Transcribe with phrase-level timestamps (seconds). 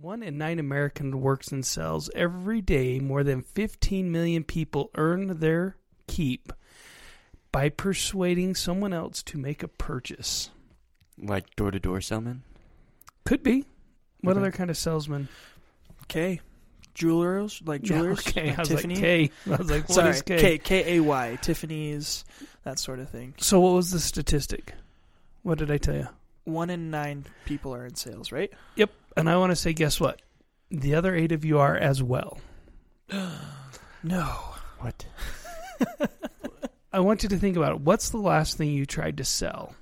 [0.00, 2.08] One in nine American works in cells.
[2.14, 5.76] Every day, more than 15 million people earn their
[6.06, 6.52] keep
[7.52, 10.50] by persuading someone else to make a purchase.
[11.18, 12.44] Like door to door salesman?
[13.26, 13.66] Could be.
[14.22, 14.40] What Okay.
[14.40, 15.28] other kind of salesman?
[16.08, 16.40] Kay.
[16.94, 18.18] Jewelers, like Yeah, jewelers.
[18.20, 18.94] okay, like I was Tiffany.
[18.94, 19.30] like K.
[19.46, 20.38] I was like, what Sorry, is K?
[20.38, 21.38] K K A Y.
[21.42, 22.24] Tiffany's,
[22.64, 23.34] that sort of thing.
[23.38, 24.72] So what was the statistic?
[25.42, 26.08] What did I tell you?
[26.44, 28.50] One in nine people are in sales, right?
[28.76, 28.90] Yep.
[29.16, 30.20] And I want to say, guess what?
[30.70, 32.38] The other eight of you are as well.
[34.02, 34.24] No.
[34.78, 35.04] What?
[36.92, 37.80] I want you to think about it.
[37.80, 39.74] What's the last thing you tried to sell?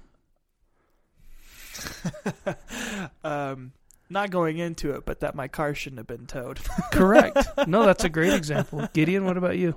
[3.25, 3.73] um,
[4.11, 6.59] not going into it, but that my car shouldn't have been towed.
[6.93, 7.39] Correct.
[7.67, 8.89] no, that's a great example.
[8.93, 9.77] Gideon, what about you?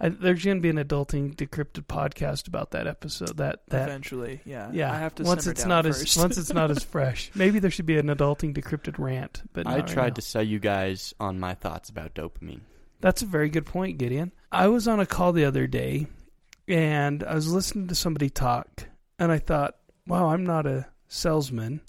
[0.00, 3.36] I, there's going to be an adulting decrypted podcast about that episode.
[3.36, 4.70] That that Eventually, yeah.
[4.72, 4.90] yeah.
[4.90, 6.02] I have to once it's down not first.
[6.02, 7.30] as once it's not as fresh.
[7.34, 9.42] Maybe there should be an adulting decrypted rant.
[9.52, 12.60] But I not right tried to sell you guys on my thoughts about dopamine.
[13.00, 14.32] That's a very good point, Gideon.
[14.50, 16.06] I was on a call the other day
[16.66, 18.84] and I was listening to somebody talk
[19.18, 21.80] and I thought, wow, I'm not a salesman.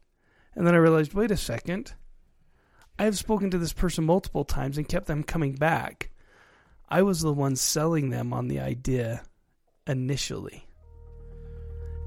[0.55, 1.93] And then I realized, wait a second.
[2.99, 6.11] I have spoken to this person multiple times and kept them coming back.
[6.93, 9.23] I was the one selling them on the idea
[9.87, 10.67] initially.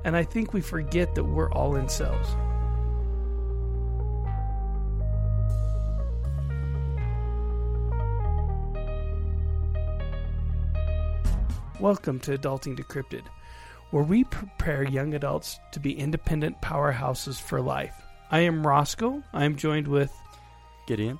[0.04, 2.26] And I think we forget that we're all in sales.
[11.80, 13.22] Welcome to Adulting Decrypted,
[13.90, 17.96] where we prepare young adults to be independent powerhouses for life.
[18.30, 19.22] I am Roscoe.
[19.32, 20.12] I am joined with
[20.86, 21.18] Gideon?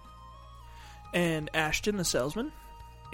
[1.15, 2.53] and Ashton, the salesman.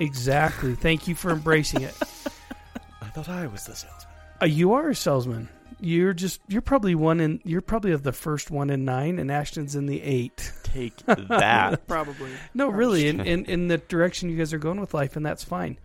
[0.01, 0.75] Exactly.
[0.75, 1.95] Thank you for embracing it.
[3.03, 4.07] I thought I was the salesman.
[4.43, 5.49] Uh, you are a salesman.
[5.81, 9.31] You're just you're probably one in you're probably of the first one in nine, and
[9.31, 10.53] Ashton's in the eight.
[10.63, 11.87] Take that.
[11.87, 12.31] Probably.
[12.55, 12.77] No, First.
[12.79, 15.79] really, in, in in the direction you guys are going with life, and that's fine.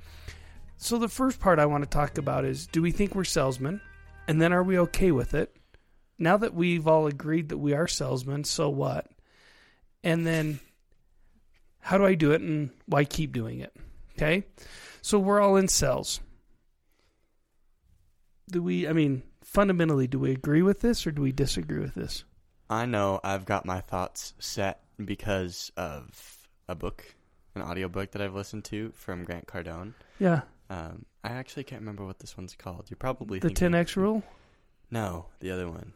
[0.78, 3.80] So the first part I want to talk about is: Do we think we're salesmen,
[4.28, 5.56] and then are we okay with it?
[6.20, 9.08] Now that we've all agreed that we are salesmen, so what?
[10.04, 10.60] And then,
[11.80, 13.74] how do I do it, and why keep doing it?
[14.18, 14.46] Okay,
[15.02, 16.22] so we're all in cells.
[18.50, 18.88] Do we?
[18.88, 22.24] I mean, fundamentally, do we agree with this or do we disagree with this?
[22.70, 27.04] I know I've got my thoughts set because of a book,
[27.56, 29.94] an audiobook that I've listened to from Grant Cardone.
[30.20, 32.86] Yeah, Um, I actually can't remember what this one's called.
[32.90, 34.24] You're probably the thinking- ten X rule,
[34.90, 35.94] No, the other one.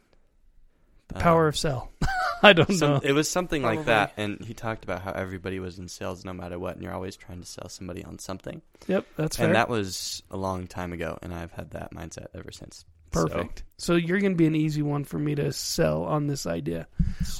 [1.08, 1.90] the power of sell.
[2.42, 3.00] I don't Some, know.
[3.02, 6.32] it was something like that, and he talked about how everybody was in sales no
[6.32, 8.62] matter what, and you're always trying to sell somebody on something.
[8.88, 9.46] Yep, that's fair.
[9.46, 12.84] And that was a long time ago, and I've had that mindset ever since.
[13.10, 13.64] Perfect.
[13.76, 16.86] So, you're going to be an easy one for me to sell on this idea.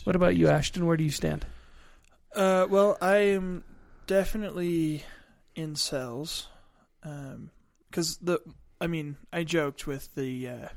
[0.04, 0.86] What about you, Ashton?
[0.86, 1.46] Where do you stand?
[2.34, 3.64] Uh, well, I am
[4.06, 5.04] definitely
[5.54, 6.48] in sales,
[7.02, 8.40] because the,
[8.80, 10.68] I mean, I joked with the uh,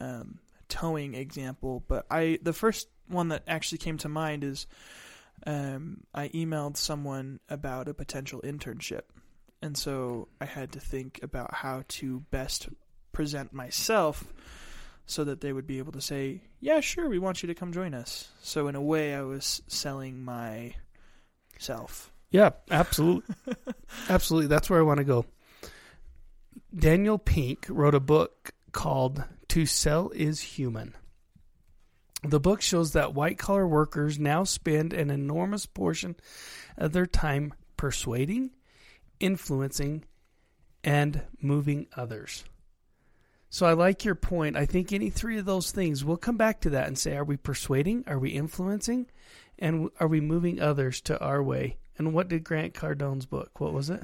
[0.00, 0.38] um,
[0.68, 4.66] towing example, but I the first one that actually came to mind is
[5.46, 9.02] um, I emailed someone about a potential internship,
[9.62, 12.68] and so I had to think about how to best
[13.12, 14.32] present myself
[15.06, 17.72] so that they would be able to say, "Yeah, sure, we want you to come
[17.72, 20.74] join us." So in a way, I was selling my
[21.58, 22.10] self.
[22.30, 23.34] Yeah, absolutely.
[24.08, 24.48] absolutely.
[24.48, 25.26] That's where I want to go.
[26.74, 30.94] Daniel Pink wrote a book called To Sell is Human.
[32.24, 36.16] The book shows that white collar workers now spend an enormous portion
[36.78, 38.50] of their time persuading,
[39.20, 40.04] influencing,
[40.82, 42.44] and moving others.
[43.50, 44.56] So I like your point.
[44.56, 47.24] I think any three of those things, we'll come back to that and say, are
[47.24, 48.04] we persuading?
[48.06, 49.06] Are we influencing?
[49.58, 51.76] And are we moving others to our way?
[51.96, 53.60] And what did Grant Cardone's book?
[53.60, 54.02] What was it?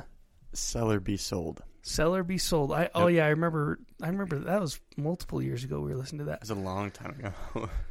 [0.52, 1.62] Sell or Be Sold.
[1.82, 2.72] Seller be sold.
[2.72, 3.16] I oh Yep.
[3.16, 3.78] yeah, I remember.
[4.02, 5.80] I remember that was multiple years ago.
[5.80, 6.34] We were listening to that.
[6.34, 7.70] It was a long time ago.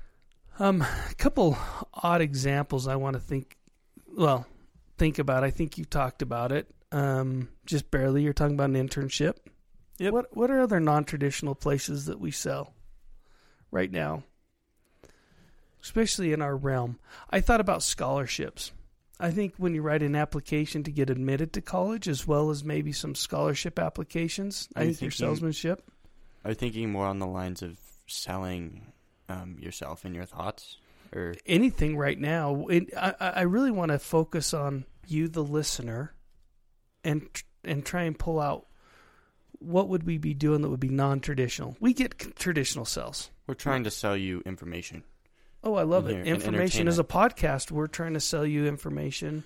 [0.59, 1.57] Um, a couple
[1.93, 3.57] odd examples I want to think.
[4.15, 4.45] Well,
[4.97, 5.43] think about.
[5.43, 6.67] I think you talked about it.
[6.91, 8.23] Um, just barely.
[8.23, 9.35] You're talking about an internship.
[9.99, 10.13] Yep.
[10.13, 12.73] What What are other non traditional places that we sell
[13.71, 14.23] right now?
[15.81, 16.99] Especially in our realm.
[17.29, 18.73] I thought about scholarships.
[19.17, 22.63] I think when you write an application to get admitted to college, as well as
[22.63, 25.89] maybe some scholarship applications, I think your salesmanship.
[26.43, 27.77] Are you thinking more on the lines of
[28.07, 28.91] selling
[29.29, 30.77] um, yourself and your thoughts,
[31.15, 32.67] or anything right now.
[32.67, 36.13] It, I, I I really want to focus on you, the listener,
[37.03, 37.29] and
[37.63, 38.65] and try and pull out
[39.59, 41.75] what would we be doing that would be non-traditional.
[41.79, 43.29] We get traditional sales.
[43.45, 45.03] we're trying to sell you information?
[45.63, 46.27] Oh, I love And it.
[46.27, 47.69] Information entertain is a podcast.
[47.69, 49.43] We're trying to sell you information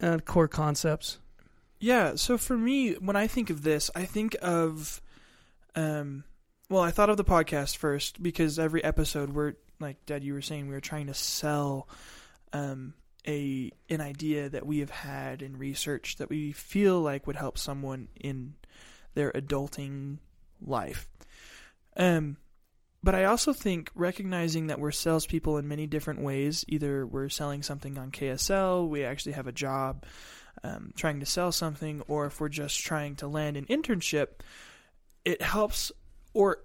[0.00, 1.18] and core concepts.
[1.80, 5.00] Yeah, so for me, when I think of this, I think of,
[5.74, 6.24] um,
[6.68, 10.42] well, I thought of the podcast first because every episode we're like Dad, you were
[10.42, 11.88] saying we were trying to sell,
[12.52, 12.94] um,
[13.26, 17.58] a an idea that we have had in research that we feel like would help
[17.58, 18.54] someone in
[19.14, 20.18] their adulting
[20.60, 21.08] life.
[21.96, 22.36] Um,
[23.02, 26.64] but I also think recognizing that we're salespeople in many different ways.
[26.68, 30.04] Either we're selling something on KSL, we actually have a job
[30.64, 34.40] um, trying to sell something, or if we're just trying to land an internship,
[35.24, 35.92] it helps.
[36.38, 36.58] Or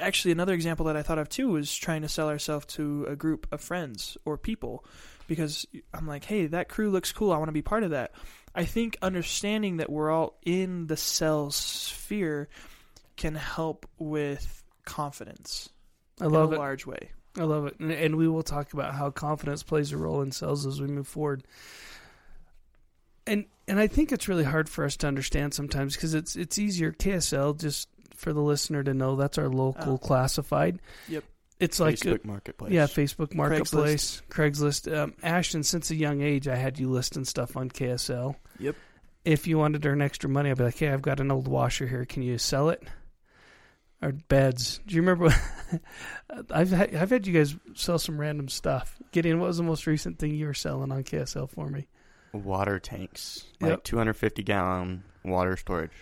[0.00, 3.14] actually, another example that I thought of too was trying to sell ourselves to a
[3.14, 4.86] group of friends or people,
[5.26, 7.30] because I'm like, hey, that crew looks cool.
[7.30, 8.12] I want to be part of that.
[8.54, 12.48] I think understanding that we're all in the sales sphere
[13.18, 15.68] can help with confidence
[16.18, 16.60] I love in a it.
[16.60, 17.10] large way.
[17.36, 17.78] I love it.
[17.80, 20.86] And, and we will talk about how confidence plays a role in sales as we
[20.86, 21.44] move forward.
[23.26, 26.58] And and I think it's really hard for us to understand sometimes because it's it's
[26.58, 27.90] easier KSL just
[28.22, 29.98] for the listener to know that's our local Oh.
[29.98, 30.78] classified.
[31.08, 31.24] Yep.
[31.60, 32.72] It's like Facebook Marketplace.
[32.72, 34.92] yeah, Facebook Marketplace, Craigslist.
[34.96, 38.34] Um, Ashton, since a young age, I had you listing stuff on KSL.
[38.58, 38.74] Yep.
[39.24, 41.46] If you wanted to earn extra money, I'd be like, "Hey, I've got an old
[41.46, 42.04] washer here.
[42.04, 42.82] Can you sell it?"
[44.02, 44.80] Or beds.
[44.86, 45.32] Do you remember?
[46.50, 48.98] I've had, I've had you guys sell some random stuff.
[49.12, 51.86] Gideon, what was the most recent thing you were selling on KSL for me?
[52.32, 53.84] Water tanks, like Yep.
[53.84, 55.92] 250 gallon water storage.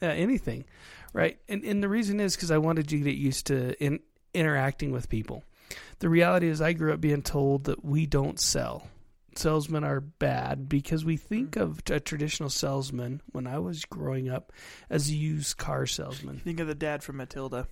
[0.00, 0.64] Yeah, anything,
[1.12, 1.38] right?
[1.48, 4.00] And and the reason is because I wanted you to get used to in,
[4.34, 5.44] interacting with people.
[5.98, 8.88] The reality is, I grew up being told that we don't sell.
[9.34, 11.62] Salesmen are bad because we think mm-hmm.
[11.62, 14.52] of a traditional salesman when I was growing up
[14.88, 16.38] as a used car salesman.
[16.38, 17.68] Think of the dad from Matilda.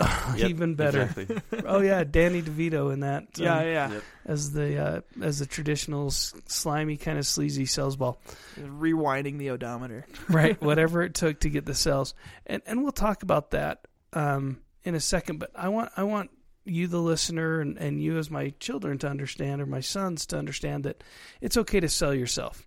[0.36, 1.02] Yep, Even better.
[1.02, 1.42] Exactly.
[1.66, 3.22] Oh yeah, Danny DeVito in that.
[3.24, 3.92] um, Yeah, yeah.
[3.92, 4.02] Yep.
[4.26, 8.20] as the uh, as the traditional slimy kind of sleazy sales ball.
[8.58, 10.06] Rewinding the odometer.
[10.28, 12.14] right whatever it took to get the sales
[12.46, 16.30] and and we'll talk about that um in a second but i want i want
[16.64, 20.38] you the listener and, and you as my children to understand or my sons to
[20.38, 21.02] understand that
[21.40, 22.66] it's okay to sell yourself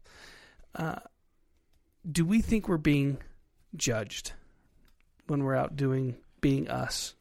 [0.75, 0.95] uh
[2.09, 3.17] do we think we're being
[3.75, 4.33] judged
[5.27, 7.15] when we're out doing being us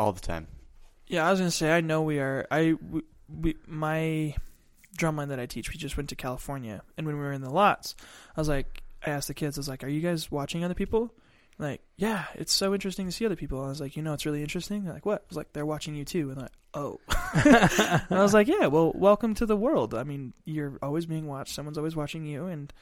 [0.00, 0.48] All the time.
[1.06, 2.46] Yeah, I was gonna say I know we are.
[2.50, 4.34] I we, we my
[4.96, 7.50] drumline that I teach, we just went to California, and when we were in the
[7.50, 7.94] lots,
[8.36, 10.74] I was like, I asked the kids, I was like, "Are you guys watching other
[10.74, 11.14] people?"
[11.58, 13.62] Like, yeah, it's so interesting to see other people.
[13.62, 14.82] I was like, you know, it's really interesting.
[14.84, 15.20] They're like, what?
[15.20, 16.98] I was like, they're watching you too, and they're like, oh.
[17.34, 19.92] and I was like, yeah, well, welcome to the world.
[19.94, 21.54] I mean, you're always being watched.
[21.54, 22.72] Someone's always watching you, and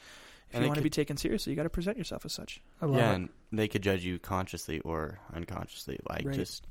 [0.50, 2.32] if And you it want to be taken seriously, you got to present yourself as
[2.32, 2.62] such.
[2.80, 5.98] i love yeah, it and they could judge you consciously or unconsciously.
[6.08, 6.36] Like Right.
[6.36, 6.64] just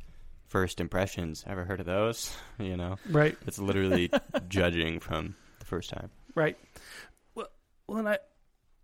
[0.48, 1.44] first impressions.
[1.48, 2.36] Ever heard of those?
[2.60, 4.10] You know, right it's literally
[4.48, 6.10] judging from the first time.
[6.34, 6.58] Right.
[7.36, 7.50] Well,
[7.88, 8.18] well, and I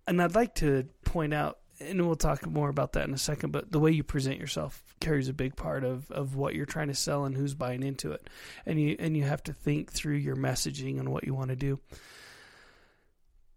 [0.08, 3.52] and I'd like to point out, and we'll talk more about that in a second.
[3.52, 6.90] But the way you present yourself carries a big part of, of what you're trying
[6.90, 8.30] to sell and who's buying into it,
[8.66, 11.56] and you and you have to think through your messaging and what you want to
[11.56, 11.80] do.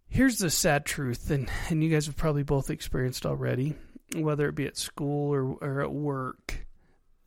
[0.09, 3.75] Here's the sad truth, and, and you guys have probably both experienced already,
[4.15, 6.66] whether it be at school or, or at work.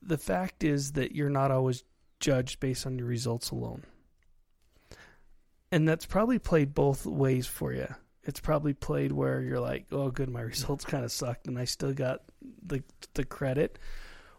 [0.01, 1.83] The fact is that you're not always
[2.19, 3.83] judged based on your results alone
[5.71, 7.87] and that's probably played both ways for you.
[8.23, 11.65] It's probably played where you're like, "Oh, good, my results kind of sucked, and I
[11.65, 12.21] still got
[12.65, 13.79] the the credit,"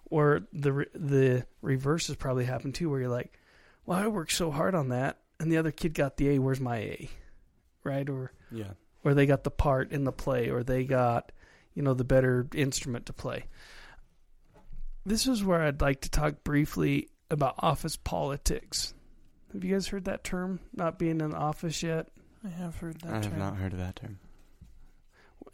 [0.07, 3.38] or the the reverse has probably happened too, where you're like,
[3.87, 6.38] "Well, I worked so hard on that, and the other kid got the A.
[6.38, 7.11] Where's my A?"
[7.83, 8.09] Right?
[8.09, 8.73] Or Yeah.
[9.05, 11.33] or they got the part in the play, or they got,
[11.75, 13.47] you know, the better instrument to play.
[15.04, 18.95] This is where I'd like to talk briefly about office politics.
[19.52, 20.61] Have you guys heard that term?
[20.75, 22.09] Not being in the office yet.
[22.45, 23.16] I have heard that term.
[23.16, 24.19] I have not heard of that term.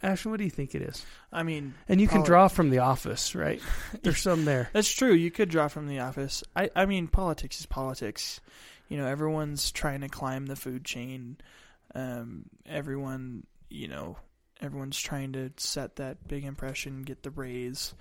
[0.03, 1.03] Ashton, what do you think it is?
[1.31, 3.61] I mean, And you can draw from the office, right?
[4.03, 4.69] There's some there.
[4.73, 5.13] That's true.
[5.13, 6.43] You could draw from the office.
[6.55, 8.39] I, I mean, politics is politics.
[8.89, 11.37] You know, everyone's trying to climb the food chain.
[11.95, 14.17] Um, everyone, you know,
[14.61, 17.95] everyone's trying to set that big impression, get the raise,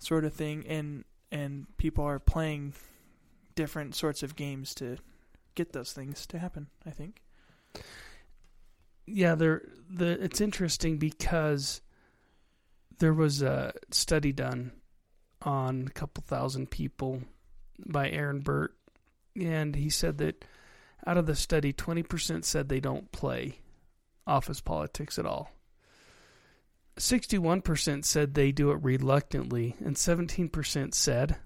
[0.00, 0.66] sort of thing.
[0.66, 2.74] And and people are playing
[3.54, 4.96] different sorts of games to
[5.54, 6.66] get those things to happen.
[6.84, 7.22] I think.
[9.06, 9.62] Yeah, there.
[9.88, 11.80] The it's interesting because
[12.98, 14.72] there was a study done
[15.42, 17.22] on a couple thousand people
[17.86, 18.76] by Aaron Burt,
[19.40, 20.44] and he said that
[21.06, 23.58] out of the study, twenty percent said they don't play
[24.26, 25.50] office politics at all.
[26.98, 31.36] Sixty-one percent said they do it reluctantly, and seventeen percent said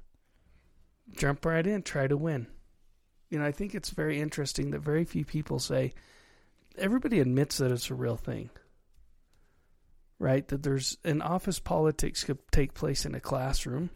[1.17, 2.47] jump right in, try to win.
[3.31, 5.95] You know, I think it's very interesting that very few people say,
[6.77, 8.51] everybody admits that it's a real thing,
[10.19, 10.47] right?
[10.49, 13.91] That there's an office politics could take place in a classroom,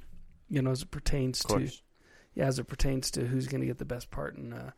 [0.49, 1.69] you know, as it pertains to,
[2.35, 4.71] yeah, as it pertains to who's going to get the best part in, uh,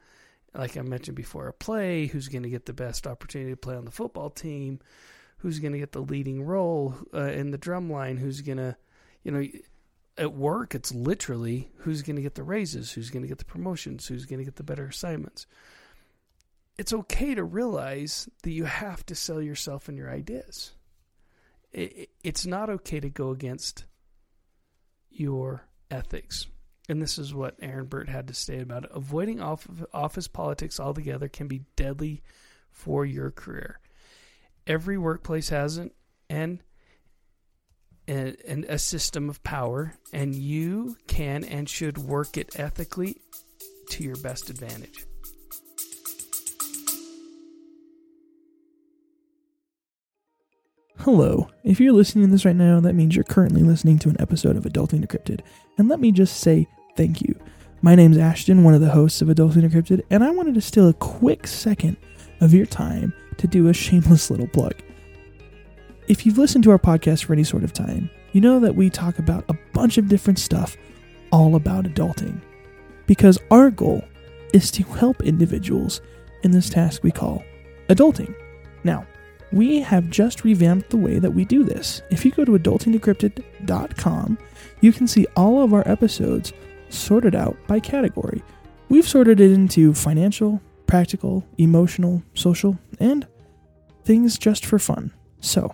[0.54, 3.76] like I mentioned before, a play, who's going to get the best opportunity to play
[3.76, 4.80] on the football team,
[5.40, 8.76] who's going to get the leading role uh, in the drum line, who's going to,
[9.24, 9.44] you know,
[10.18, 13.44] at work, it's literally who's going to get the raises, who's going to get the
[13.44, 15.46] promotions, who's going to get the better assignments.
[16.78, 20.72] It's okay to realize that you have to sell yourself and your ideas.
[21.72, 23.84] It, it- it's not okay to go against
[25.10, 26.46] your ethics.
[26.88, 28.90] And this is what Aaron Burt had to say about it.
[28.92, 32.22] Avoiding office politics altogether can be deadly
[32.70, 33.78] for your career.
[34.70, 35.90] Every workplace has an,
[36.28, 36.60] an
[38.06, 43.20] and, a system of power, and you can and should work it ethically
[43.88, 45.06] to your best advantage.
[51.00, 51.48] Hello.
[51.64, 54.56] If you're listening to this right now, that means you're currently listening to an episode
[54.56, 55.40] of Adulting Decrypted.
[55.78, 57.34] And let me just say thank you.
[57.82, 60.88] My name's Ashton, one of the hosts of Adulting Decrypted, and I wanted to steal
[60.88, 61.96] a quick second
[62.40, 64.74] of your time to do a shameless little plug.
[66.08, 68.90] If you've listened to our podcast for any sort of time, you know that we
[68.90, 70.76] talk about a bunch of different stuff
[71.32, 72.40] all about adulting.
[73.06, 74.04] Because our goal
[74.52, 76.00] is to help individuals
[76.42, 77.42] in this task we call
[77.88, 78.34] adulting.
[78.84, 79.06] Now,
[79.52, 82.02] we have just revamped the way that we do this.
[82.10, 84.38] If you go to adultingdecrypted.com,
[84.80, 86.52] you can see all of our episodes
[86.88, 88.42] sorted out by category.
[88.88, 93.26] We've sorted it into financial, practical, emotional, social, and
[94.10, 95.12] things just for fun.
[95.38, 95.72] So,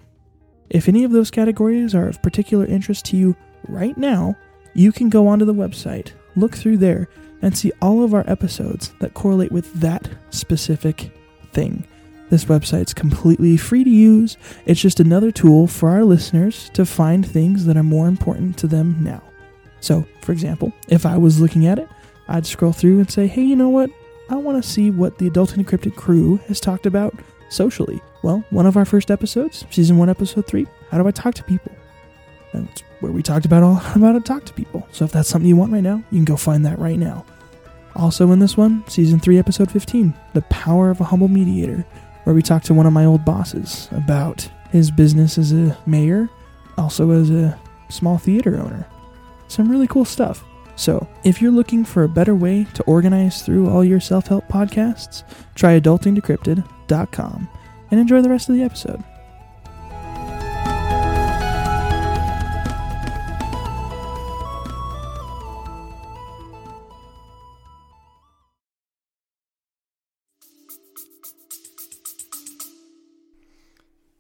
[0.69, 3.35] if any of those categories are of particular interest to you
[3.67, 4.37] right now,
[4.75, 7.09] you can go onto the website, look through there,
[7.41, 11.17] and see all of our episodes that correlate with that specific
[11.53, 11.87] thing.
[12.29, 14.37] This website's completely free to use.
[14.67, 18.67] It's just another tool for our listeners to find things that are more important to
[18.67, 19.23] them now.
[19.81, 21.89] So, for example, if I was looking at it,
[22.29, 23.89] I'd scroll through and say, hey, you know what?
[24.29, 27.15] I want to see what the Adulting Decrypted crew has talked about
[27.49, 28.01] socially.
[28.23, 31.45] Well, one of our first episodes, season one, episode three, how do I talk to
[31.45, 31.73] people?
[32.53, 34.87] That's where we talked about all how to talk to people.
[34.93, 37.25] So if that's something you want right now, you can go find that right now.
[37.95, 41.85] Also in this one, season three, episode 15, The Power of a Humble Mediator,
[42.25, 46.29] where we talked to one of my old bosses about his business as a mayor,
[46.77, 48.87] also as a small theater owner.
[49.49, 50.45] Some really cool stuff.
[50.75, 54.47] So, if you're looking for a better way to organize through all your self help
[54.49, 55.23] podcasts,
[55.55, 55.73] try
[57.91, 59.03] and enjoy the rest of the episode.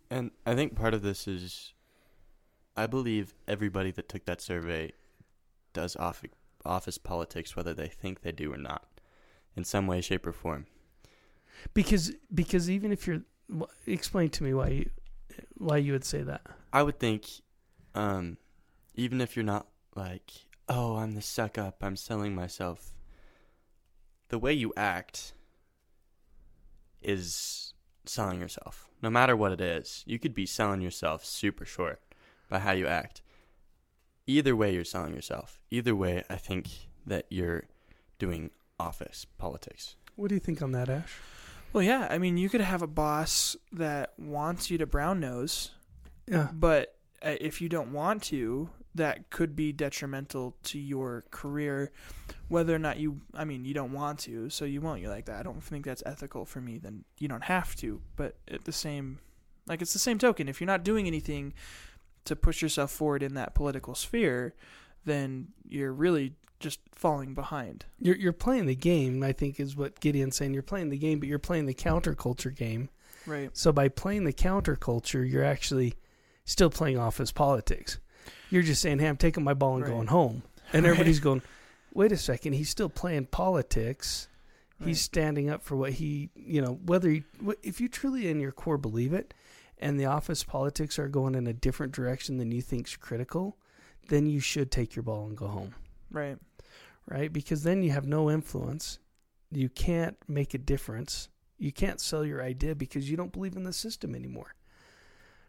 [0.08, 1.74] And I think part of this is,
[2.76, 4.92] I believe everybody that took that survey
[5.74, 8.86] does office politics, whether they think they do or not,
[9.54, 10.66] in some way, shape, or form.
[11.74, 13.22] Because because even if you're
[13.86, 14.90] explain to me why you
[15.56, 16.42] why you would say that.
[16.72, 17.26] I would think,
[17.94, 18.36] um,
[18.94, 20.30] even if you're not like,
[20.68, 22.92] oh, I'm the suck up, I'm selling myself,
[24.28, 25.32] the way you act
[27.02, 27.72] is
[28.04, 28.88] selling yourself.
[29.02, 32.00] No matter what it is, you could be selling yourself super short
[32.48, 33.22] by how you act.
[34.26, 35.60] Either way, you're selling yourself.
[35.70, 36.68] Either way, I think
[37.06, 37.64] that you're
[38.18, 39.94] doing office politics.
[40.16, 41.20] What do you think on that, Ash?
[41.76, 45.72] Well, yeah, I mean, you could have a boss that wants you to brown nose,
[46.26, 46.48] Yeah.
[46.50, 51.92] but uh, if you don't want to, that could be detrimental to your career.
[52.48, 55.02] Whether or not you, I mean, you don't want to, so you won't.
[55.02, 55.38] You're like that.
[55.38, 56.78] I don't think that's ethical for me.
[56.78, 58.00] Then you don't have to.
[58.16, 59.18] But at the same,
[59.66, 60.48] like it's the same token.
[60.48, 61.52] If you're not doing anything
[62.24, 64.54] to push yourself forward in that political sphere,
[65.04, 67.84] then you're really just falling behind.
[67.98, 70.54] You're you're playing the game, I think is what Gideon's saying.
[70.54, 72.88] You're playing the game, but you're playing the counterculture game.
[73.26, 73.50] Right.
[73.52, 75.94] So by playing the counterculture, you're actually
[76.44, 77.98] still playing office politics.
[78.50, 79.90] You're just saying, "Hey, I'm taking my ball and Right.
[79.92, 80.90] going home," and Right.
[80.90, 81.42] everybody's going,
[81.92, 84.28] "Wait a second, he's still playing politics.
[84.84, 87.24] He's standing up for what he, you know, whether he,
[87.62, 89.32] if you truly in your core believe it,
[89.78, 93.56] and the office politics are going in a different direction than you think's critical,
[94.08, 95.74] then you should take your ball and go home."
[96.16, 96.38] Right.
[97.08, 97.32] right?
[97.32, 98.98] Because then you have no influence.
[99.50, 101.28] You can't make a difference.
[101.58, 104.54] You can't sell your idea because you don't believe in the system anymore.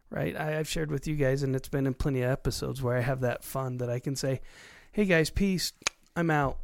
[0.09, 0.35] Right?
[0.37, 3.01] I, I've shared with you guys, and it's been in plenty of episodes where I
[3.01, 4.41] have that fun that I can say,
[4.91, 5.73] hey guys, peace.
[6.15, 6.57] I'm out.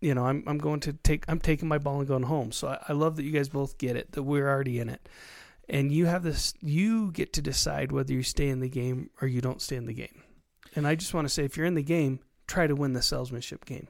[0.00, 2.52] you know, I'm I'm going to take I'm taking my ball and going home.
[2.52, 5.08] So I, I love that you guys both get it that we're already in it,
[5.68, 6.54] and you have this.
[6.60, 9.86] You get to decide whether you stay in the game or you don't stay in
[9.86, 10.22] the game.
[10.76, 13.02] And I just want to say, if you're in the game, try to win the
[13.02, 13.88] salesmanship game.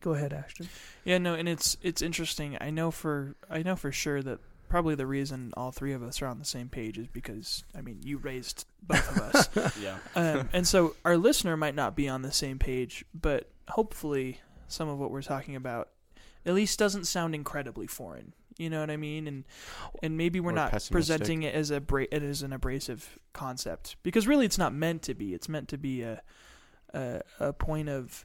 [0.00, 0.68] Go ahead, Ashton.
[1.04, 2.58] Yeah, no, and it's it's interesting.
[2.60, 6.20] I know for I know for sure that probably the reason all three of us
[6.20, 9.18] are on the same page is because I mean you raised both of
[9.56, 9.96] us, yeah.
[10.14, 14.88] um, and so our listener might not be on the same page, but hopefully some
[14.88, 15.88] of what we're talking about
[16.44, 18.34] at least doesn't sound incredibly foreign.
[18.58, 19.26] You know what I mean?
[19.26, 19.44] And
[20.02, 23.96] and maybe we're Or not presenting it as a bra- it as an abrasive concept
[24.02, 25.34] because really it's not meant to be.
[25.34, 26.22] It's meant to be a
[26.92, 28.24] a, a point of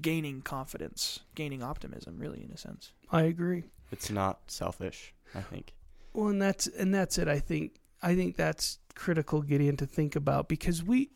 [0.00, 2.92] gaining confidence, gaining optimism, really in a sense.
[3.10, 3.64] I agree.
[3.92, 5.14] It's not selfish.
[5.34, 5.74] I think.
[6.12, 7.28] Well, and that's and that's it.
[7.28, 11.10] I think I think that's critical, Gideon, to think about because we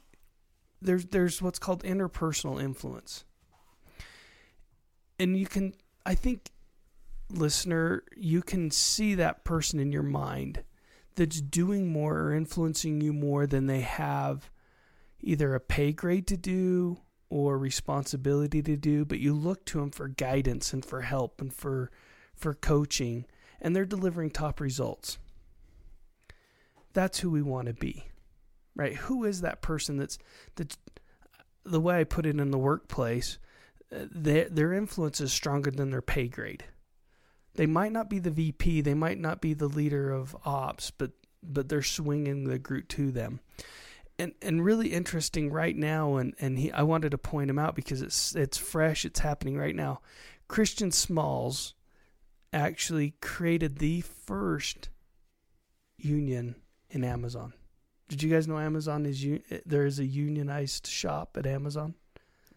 [0.83, 3.25] there's there's what's called interpersonal influence,
[5.19, 6.51] and you can I think
[7.31, 10.65] listener you can see that person in your mind
[11.15, 14.51] that's doing more or influencing you more than they have
[15.23, 16.99] either a pay grade to do
[17.29, 21.53] or responsibility to do but you look to them for guidance and for help and
[21.53, 21.91] for
[22.35, 23.25] for coaching
[23.61, 25.19] and they're delivering top results.
[26.93, 28.07] That's who we want to be.
[28.75, 28.95] Right?
[28.95, 30.19] Who is that person that's
[30.57, 30.79] that's
[31.65, 33.39] the way I put it in the workplace,
[33.95, 36.65] uh, their their influence is stronger than their pay grade.
[37.55, 41.13] They might not be the VP, they might not be the leader of ops, but
[41.43, 43.41] but they're swinging the group to them.
[44.21, 47.75] And and really interesting right now and and he I wanted to point him out
[47.75, 50.01] because it's it's fresh, it's happening right now.
[50.49, 51.75] Christian Smalls
[52.53, 54.89] actually created the first
[55.97, 56.57] union
[56.91, 57.53] in Amazon.
[58.09, 61.95] Did you guys know Amazon is un- there is a unionized shop at Amazon?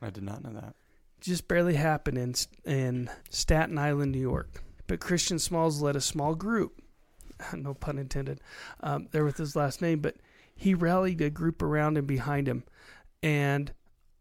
[0.01, 0.75] I did not know that.
[1.21, 2.33] Just barely happened in
[2.65, 4.63] in Staten Island, New York.
[4.87, 6.81] But Christian Smalls led a small group,
[7.53, 8.41] no pun intended,
[8.81, 10.17] um, there with his last name, but
[10.55, 12.63] he rallied a group around him behind him,
[13.21, 13.71] and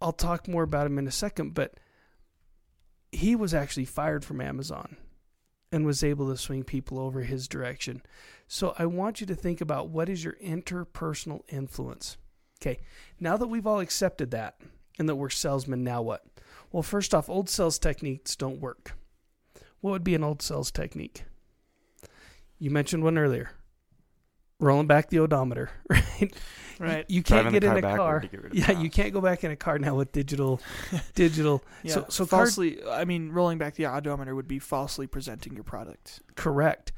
[0.01, 1.55] I'll talk more about him in a second.
[1.55, 1.75] But
[3.11, 4.97] he was actually fired from Amazon
[5.71, 8.03] and was able to swing people over his direction.
[8.47, 12.19] So I want you to think about what is your interpersonal influence.
[12.61, 12.81] Okay,
[13.19, 14.61] now that we've all accepted that
[14.99, 16.25] and that we're salesmen, now what?
[16.71, 18.93] Well, first off, old sales techniques don't work.
[19.81, 21.25] What would be an old sales technique?
[22.59, 23.51] You mentioned one earlier.
[24.63, 26.33] Rolling back the odometer, right?
[26.79, 27.05] Right.
[27.09, 28.21] You can't Driving get in a car.
[28.21, 30.11] to get rid of the Yeah, you can't go back in a car now with
[30.13, 30.61] digital
[31.15, 31.95] digital Yeah.
[31.95, 35.65] So- so card- falsely, I mean, rolling back the odometer would be falsely presenting your
[35.65, 36.21] product.
[36.35, 36.93] correct.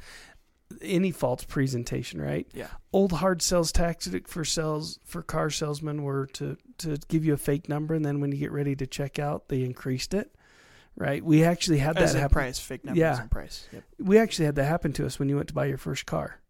[0.81, 2.47] Any false presentation, right?
[2.55, 2.69] Yeah.
[2.93, 7.37] old hard sales tactic for sales for car salesmen were to to give you a
[7.37, 10.35] fake number and then when you get ready to check out they increased it
[10.97, 13.21] right we actually had that As in happen price, fake numbers Yeah.
[13.21, 13.69] and price.
[13.73, 13.85] Yep.
[14.01, 16.41] we actually had that happen to us when you went to buy your first car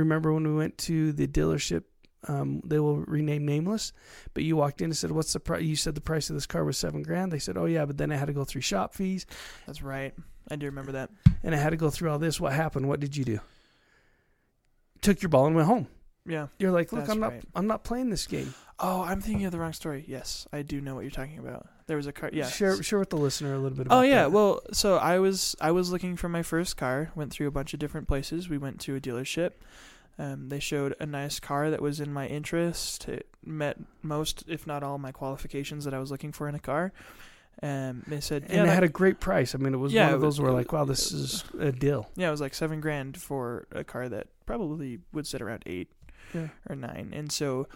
[0.00, 1.84] remember when we went to the dealership
[2.28, 3.92] um, they will rename nameless
[4.34, 6.46] but you walked in and said what's the price you said the price of this
[6.46, 8.60] car was seven grand they said oh yeah but then i had to go through
[8.60, 9.24] shop fees
[9.66, 10.12] That's right.
[10.50, 11.10] I do remember that.
[11.42, 13.40] and i had to go through all this what happened what did you do
[15.00, 15.86] took your ball and went home
[16.26, 16.48] Yeah.
[16.58, 17.44] you're like look i'm not right.
[17.54, 20.06] i'm not playing this game Oh, I'm thinking of the wrong story.
[20.08, 21.66] Yes, I do know what you're talking about.
[21.90, 22.30] There was a car.
[22.32, 22.48] Yeah.
[22.48, 24.32] share share with the listener a little bit about Oh yeah, that.
[24.32, 27.10] well, so I was I was looking for my first car.
[27.16, 28.48] Went through a bunch of different places.
[28.48, 29.54] We went to a dealership.
[30.16, 33.08] Um, they showed a nice car that was in my interest.
[33.08, 36.58] It met most, if not all, my qualifications that I was looking for in a
[36.60, 36.92] car.
[37.62, 39.54] Um, they said, and yeah, it had a great price.
[39.54, 42.08] I mean, it was Yeah, one of those where like, wow, this is a deal.
[42.16, 45.90] yeah, it was like seven grand for a car that probably would sit around eight
[46.32, 46.48] Yeah.
[46.68, 47.10] or nine.
[47.14, 47.66] And so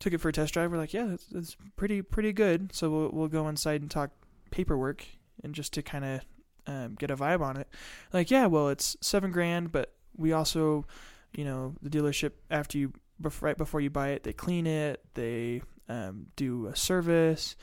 [0.00, 0.70] took it for a test drive.
[0.72, 2.74] We're like, yeah, it's, that's pretty pretty good.
[2.74, 4.10] So we'll we'll go inside and talk
[4.50, 5.04] paperwork
[5.44, 6.20] and just to kind of
[6.66, 7.68] um, get a vibe on it.
[8.12, 10.84] Like, yeah, well, it's seven grand, but we also,
[11.32, 12.92] you know, the dealership after you
[13.40, 17.54] right before you buy it, they clean it, they um, do a service.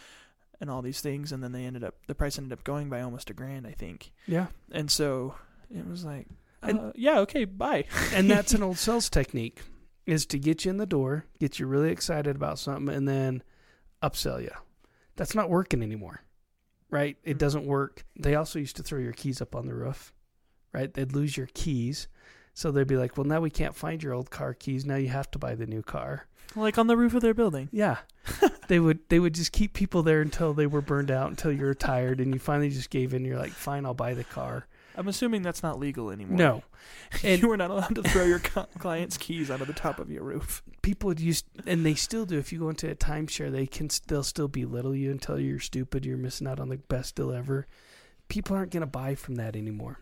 [0.60, 3.02] And all these things, and then they ended up the price ended up going by
[3.02, 4.12] almost a grand, I think.
[4.26, 5.36] Yeah, And so
[5.70, 6.26] it was like,
[6.64, 7.86] And- uh, yeah, okay, bye.
[8.12, 9.62] and that's an old sales technique
[10.08, 13.44] is to get you in the door, get you really excited about something, and then
[14.02, 14.52] upsell you.
[15.16, 16.22] That's not working anymore,
[16.90, 17.18] right?
[17.24, 17.40] It Mm.
[17.40, 18.06] doesn't work.
[18.18, 20.14] They also used to throw your keys up on the roof,
[20.74, 20.92] right?
[20.94, 22.08] They'd lose your keys.
[22.54, 24.84] So they'd be like, well, now we can't find your old car keys.
[24.86, 26.26] Now you have to buy the new car.
[26.56, 27.68] like on the roof of their building.
[27.72, 27.98] Yeah.
[28.68, 31.64] they would they would just keep people there until they were burned out, until you
[31.66, 33.26] were tired and you finally just gave in.
[33.26, 34.66] You're like, fine, I'll buy the car.
[34.98, 36.38] I'm assuming that's not legal anymore.
[36.38, 36.64] No.
[37.24, 40.10] And you were not allowed to throw your client's keys out of the top of
[40.12, 40.62] your roof.
[40.82, 43.90] people would use and they still do if you go into a timeshare they can
[44.08, 47.16] they'll still belittle you and tell you you're stupid you're missing out on the best
[47.16, 47.66] deal ever
[48.28, 50.00] people aren't going to buy from that anymore.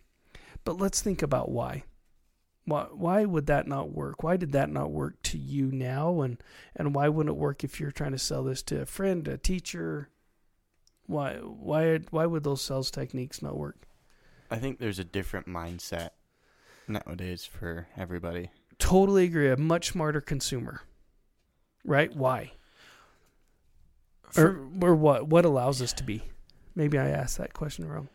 [0.63, 1.84] But let's think about why.
[2.65, 4.23] Why why would that not work?
[4.23, 6.41] Why did that not work to you now and
[6.75, 9.38] and why wouldn't it work if you're trying to sell this to a friend, a
[9.38, 10.10] teacher?
[11.05, 13.88] Why why why would those sales techniques not work?
[14.49, 16.10] I think there's a different mindset
[16.88, 18.49] nowadays for everybody.
[18.77, 19.49] Totally agree.
[19.49, 20.81] A much smarter consumer.
[21.84, 22.15] Right?
[22.15, 22.53] Why?
[24.29, 25.27] For, or, or what?
[25.27, 26.23] What allows us to be?
[26.75, 28.10] Maybe I asked that question wrong.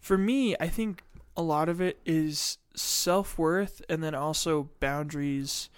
[0.00, 1.02] for me, I think
[1.36, 5.70] a lot of it is self worth and then also boundaries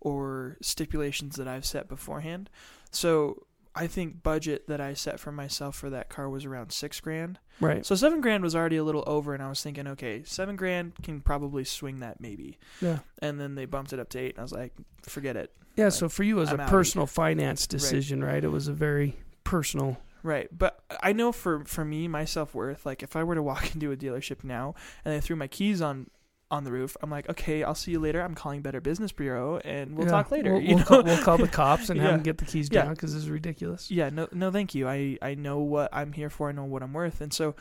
[0.00, 2.48] or stipulations that I've set beforehand.
[2.90, 7.00] So I think budget that I set for myself for that car was around six
[7.00, 7.38] grand.
[7.60, 7.86] Right.
[7.86, 10.94] So seven grand was already a little over, and I was thinking, okay, seven grand
[11.02, 12.58] can probably swing that maybe.
[12.80, 12.98] Yeah.
[13.20, 15.52] And then they bumped it up to eight, and I was like, forget it.
[15.76, 15.90] Yeah.
[15.90, 18.42] So for you, it was I'm a personal finance decision, right.
[18.42, 19.98] It was a very personal.
[20.22, 23.42] Right, but I know for for me, my self worth, like if I were to
[23.42, 26.08] walk into a dealership now and they threw my keys on
[26.50, 28.20] on the roof, I'm like, okay, I'll see you later.
[28.20, 30.54] I'm calling Better Business Bureau, and we'll Yeah, talk later.
[30.54, 32.84] We'll, you we'll call, we'll call the cops and have them get the keys Yeah.
[32.84, 33.90] down because this is ridiculous.
[33.90, 34.88] yeah, no, no, thank you.
[34.88, 36.48] I I know what I'm here for.
[36.48, 37.54] I know what I'm worth, and so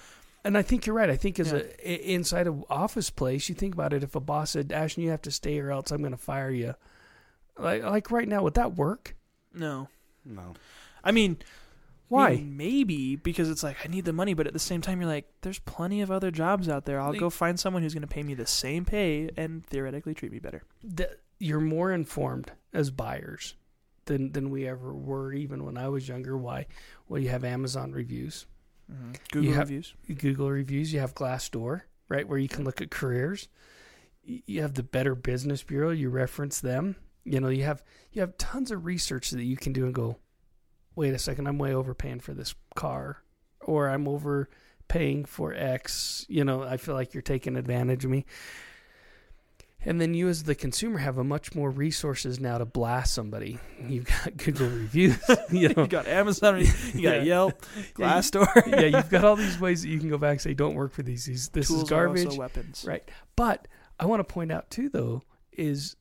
[0.43, 1.09] And I think you're right.
[1.09, 1.59] I think as Yeah.
[1.59, 4.03] a i- inside of office place, you think about it.
[4.03, 6.49] If a boss said, "Ashton, you have to stay or else I'm going to fire
[6.49, 6.75] you,"
[7.57, 9.15] like like right now, would that work?
[9.53, 9.87] no.
[10.25, 10.53] No.
[11.03, 11.37] I mean,
[12.09, 12.29] Why?
[12.31, 14.99] I mean, maybe because it's like I need the money, but at the same time,
[14.99, 16.99] you're like, there's plenty of other jobs out there.
[16.99, 20.13] I'll Like- go find someone who's going to pay me the same pay and theoretically
[20.13, 20.63] treat me better.
[20.83, 23.55] that you're more informed as buyers
[24.05, 26.35] than than we ever were, even when I was younger.
[26.37, 26.65] Why?
[27.07, 28.45] Well, you have Amazon reviews,
[28.91, 29.11] mm-hmm.
[29.31, 29.93] Google have- reviews.
[30.17, 33.47] Google reviews, you have Glassdoor, right, where you can look at careers.
[34.23, 35.91] You have the Better Business Bureau.
[35.91, 36.95] You reference them.
[37.23, 40.17] You know, you have you have tons of research that you can do and go,
[40.99, 43.23] wait a second, I'm way overpaying for this car,
[43.61, 46.25] or I'm overpaying for X.
[46.27, 48.25] You know, I feel like you're taking advantage of me.
[49.85, 53.59] And then you, as the consumer, have a much more resources now to blast somebody.
[53.87, 55.17] You've got Google reviews,
[55.51, 56.59] you know, You got Amazon.
[56.59, 57.21] You got Yeah.
[57.21, 58.67] Yelp, Yeah, you- Glassdoor.
[58.67, 60.91] yeah, you've got all these ways that you can go back and say, "Don't work
[60.91, 61.23] for these.
[61.25, 62.83] these this Tools is garbage." also weapons.
[62.85, 63.09] Right.
[63.37, 65.95] But I want to point out too, though, is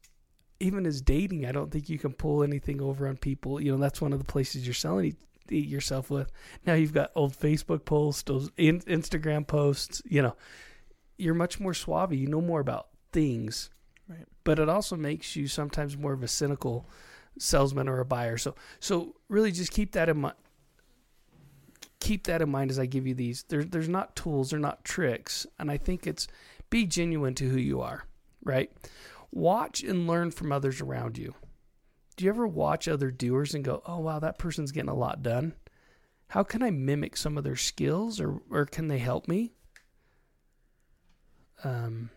[0.60, 3.60] even as dating, I don't think you can pull anything over on people.
[3.60, 5.16] You know, that's one of the places you're selling
[5.48, 6.30] yourself with.
[6.66, 10.02] Now you've got old Facebook posts, those in, Instagram posts.
[10.04, 10.36] You know,
[11.16, 12.12] you're much more suave.
[12.12, 13.70] You know more about things.
[14.08, 14.26] Right.
[14.44, 16.88] But it also makes you sometimes more of a cynical
[17.38, 18.38] salesman or a buyer.
[18.38, 20.36] So, so really, just keep that in mind.
[22.00, 23.44] Keep that in mind as I give you these.
[23.48, 26.28] There's there's not tools, they're not tricks, and I think it's
[26.70, 28.04] be genuine to who you are,
[28.44, 28.70] right?
[29.30, 31.34] Watch and learn from others around you.
[32.16, 35.22] Do you ever watch other doers and go, "Oh wow, that person's getting a lot
[35.22, 35.54] done"?
[36.28, 39.52] How can I mimic some of their skills, or or can they help me?
[41.64, 42.10] Um,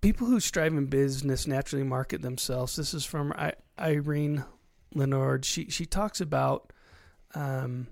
[0.00, 2.76] people who strive in business naturally market themselves.
[2.76, 4.44] This is from I, Irene
[4.94, 5.44] Leonard.
[5.44, 6.72] She she talks about
[7.34, 7.88] um,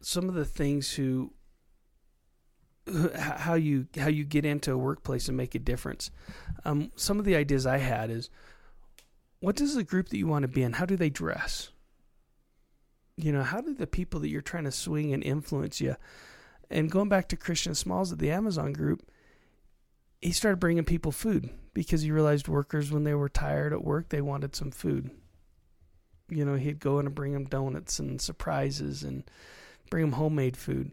[0.00, 1.32] some of the things who
[3.16, 6.10] how you how you get into a workplace and make a difference.
[6.64, 8.30] Um, some of the ideas I had is,
[9.40, 10.74] what does the group that you want to be in?
[10.74, 11.70] How do they dress?
[13.16, 15.96] You know, how do the people that you're trying to swing and influence you?
[16.70, 19.02] And going back to Christian Smalls at the Amazon group,
[20.20, 24.08] he started bringing people food because he realized workers when they were tired at work
[24.08, 25.10] they wanted some food.
[26.28, 29.24] You know, he'd go in and bring them donuts and surprises and
[29.90, 30.92] bring them homemade food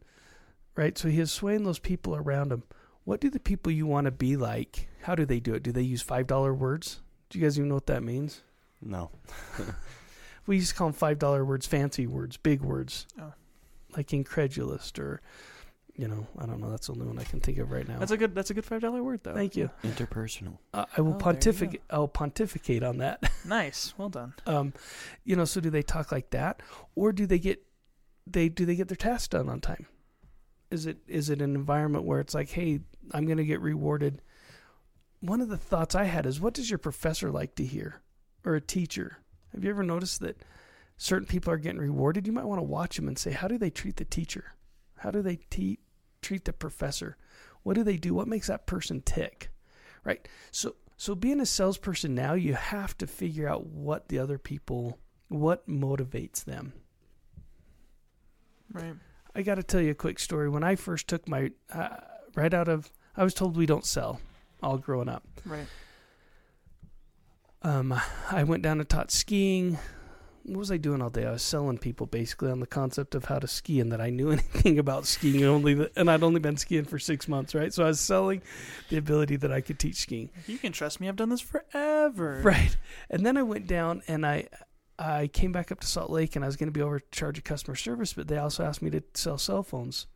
[0.78, 0.98] right?
[0.98, 2.64] So he is swaying those people around him.
[3.04, 4.88] What do the people you want to be like?
[5.02, 5.64] How do they do it?
[5.64, 7.02] Do they use five dollar words?
[7.30, 8.42] Do you guys even know what that means?
[8.82, 9.12] No.
[10.46, 13.34] We used to call them five dollar words, fancy words, big words, Oh.
[13.98, 15.20] like incredulous or,
[15.94, 16.70] you know, I don't know.
[16.70, 18.00] That's the only one I can think of right now.
[18.00, 18.34] That's a good.
[18.34, 19.34] That's a good five dollar word though.
[19.34, 19.70] Thank you.
[19.84, 20.58] Interpersonal.
[20.74, 21.82] Uh, I will Oh, pontificate.
[21.90, 23.30] I'll pontificate on that.
[23.46, 23.94] Nice.
[23.98, 24.34] Well done.
[24.46, 24.72] um,
[25.26, 26.62] you know, so do they talk like that,
[26.96, 27.62] or do they get
[28.26, 29.86] they do they get their tasks done on time?
[30.70, 34.22] Is it is it an environment where it's like, hey, I'm going to get rewarded?
[35.20, 38.02] One of the thoughts I had is, what does your professor like to hear,
[38.46, 39.18] or a teacher?
[39.54, 40.44] Have you ever noticed that
[40.98, 42.28] certain people are getting rewarded?
[42.28, 44.54] You might want to watch them and say, how do they treat the teacher?
[44.98, 45.80] How do they te-
[46.22, 47.18] treat the professor?
[47.64, 48.14] What do they do?
[48.14, 49.50] What makes that person tick?
[50.04, 50.28] Right.
[50.52, 55.00] So so being a salesperson now, you have to figure out what the other people,
[55.30, 56.74] what motivates them.
[58.72, 58.96] Right.
[59.38, 60.50] I got to tell you a quick story.
[60.50, 61.90] When I first took my uh,
[62.36, 64.20] right out of, I was told we don't sell,
[64.64, 65.24] all growing up.
[65.46, 65.68] Right.
[67.62, 67.94] Um,
[68.32, 69.78] I went down and taught skiing.
[70.44, 71.26] what was I doing all day?
[71.26, 74.10] I was selling people basically on the concept of how to ski and that I
[74.10, 77.72] knew anything about skiing only the, and I'd only been skiing for six months, right?
[77.74, 78.42] So I was selling
[78.90, 81.08] the ability that I could teach skiing, You can trust me.
[81.08, 82.42] I've done this forever.
[82.44, 82.76] right?
[83.10, 84.48] And then I went down and I
[85.00, 87.38] I came back up to Salt Lake and I was going to be over charge
[87.38, 90.08] of customer service, but they also asked me to sell cell phones,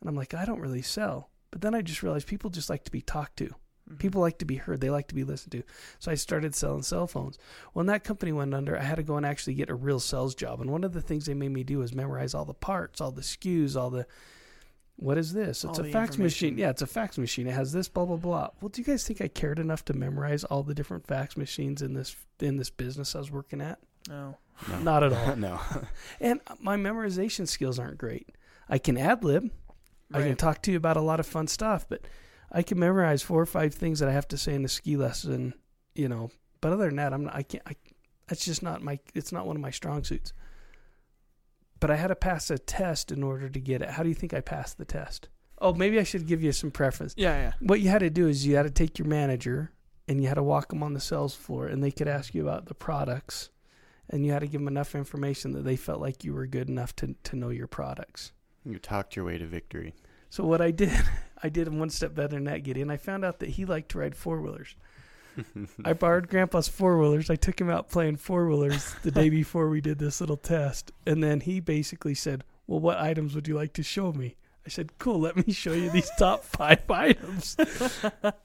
[0.00, 1.30] and I'm like, I don't really sell.
[1.50, 3.54] But then I just realized people just like to be talked to.
[3.90, 3.98] Mhm.
[3.98, 4.80] People like to be heard.
[4.80, 5.62] They like to be listened to.
[5.98, 7.38] So I started selling cell phones.
[7.72, 10.36] When that company went under, I had to go and actually get a real sales
[10.36, 10.60] job.
[10.60, 13.10] And one of the things they made me do was memorize all the parts, all
[13.10, 14.06] the SKUs, all the
[14.96, 15.64] what is this?
[15.64, 16.58] It's All a fax machine.
[16.58, 17.46] Yeah, it's a fax machine.
[17.46, 18.50] It has this blah blah blah.
[18.60, 21.80] Well, do you guys think I cared enough to memorize all the different fax machines
[21.80, 23.78] in this in this business I was working at?
[24.08, 24.38] No.
[24.68, 24.78] No.
[24.80, 25.36] Not at all.
[25.36, 25.60] no.
[26.20, 28.28] And my memorization skills aren't great.
[28.68, 29.50] I can ad lib.
[30.12, 32.02] I can talk to you about a lot of fun stuff, but
[32.50, 34.96] I can memorize four or five things that I have to say in a ski
[34.96, 35.54] lesson,
[35.94, 36.30] you know.
[36.60, 37.62] But other than that, I'm not, I can't.
[37.66, 37.76] I,
[38.26, 38.98] that's just not my.
[39.14, 40.32] It's not one of my strong suits.
[41.78, 43.90] But I had to pass a test in order to get it.
[43.90, 45.28] How do you think I passed the test?
[45.58, 47.14] Oh, maybe I should give you some preference.
[47.16, 47.52] Yeah, yeah.
[47.60, 49.70] What you had to do is you had to take your manager
[50.08, 52.42] and you had to walk them on the sales floor, and they could ask you
[52.42, 53.50] about the products,
[54.10, 56.68] and you had to give them enough information that they felt like you were good
[56.68, 58.32] enough to to know your products.
[58.64, 59.94] You talked your way to victory.
[60.28, 60.92] So what I did,
[61.42, 62.90] I did him one step better than that, Gideon.
[62.90, 64.76] I found out that he liked to ride four wheelers.
[65.84, 67.30] I borrowed Grandpa's four wheelers.
[67.30, 70.92] I took him out playing four wheelers the day before we did this little test,
[71.06, 74.68] and then he basically said, "Well, what items would you like to show me?" I
[74.68, 77.56] said, "Cool, let me show you these top five items."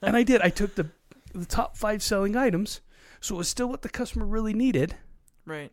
[0.02, 0.40] and I did.
[0.40, 0.88] I took the
[1.34, 2.80] the top five selling items,
[3.20, 4.94] so it was still what the customer really needed.
[5.46, 5.72] Right.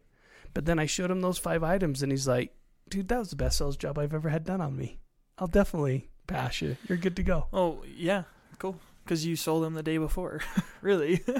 [0.53, 2.53] But then I showed him those five items, and he's like,
[2.89, 4.99] "Dude, that was the best sales job I've ever had done on me.
[5.39, 6.77] I'll definitely pass you.
[6.87, 8.23] You're good to go." Oh, yeah.
[8.59, 8.79] Cool.
[9.03, 10.41] Because you sold them the day before.
[10.81, 11.21] really?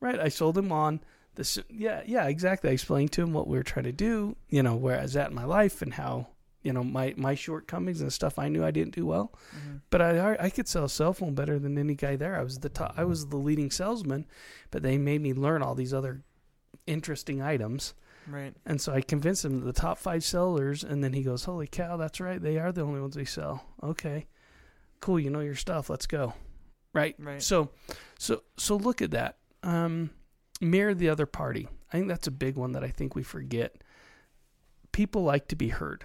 [0.00, 0.18] Right.
[0.18, 1.00] I sold him on
[1.36, 1.60] this.
[1.70, 2.70] Yeah, yeah, exactly.
[2.70, 4.34] I explained to him what we were trying to do.
[4.48, 6.26] You know, where I was at in my life and how
[6.64, 9.32] you know my my shortcomings and stuff I knew I didn't do well.
[9.56, 9.82] Mhm.
[9.90, 12.36] But I I could sell a cell phone better than any guy there.
[12.36, 12.94] I was the top.
[12.96, 14.26] I was the leading salesman,
[14.72, 16.24] but they made me learn all these other
[16.86, 17.94] interesting items.
[18.28, 18.54] Right.
[18.64, 21.96] And so I convinced him the top five sellers, and then he goes, "Holy cow,
[21.96, 22.40] that's right.
[22.40, 23.64] They are the only ones they sell.
[23.82, 24.26] Okay,
[25.00, 25.18] cool.
[25.18, 25.90] You know your stuff.
[25.90, 26.34] Let's go."
[26.94, 27.16] Right.
[27.18, 27.42] Right.
[27.42, 27.70] So,
[28.18, 29.38] so, so look at that.
[29.62, 30.10] Um,
[30.60, 31.68] mirror the other party.
[31.92, 33.82] I think that's a big one that I think we forget.
[34.92, 36.04] People like to be heard.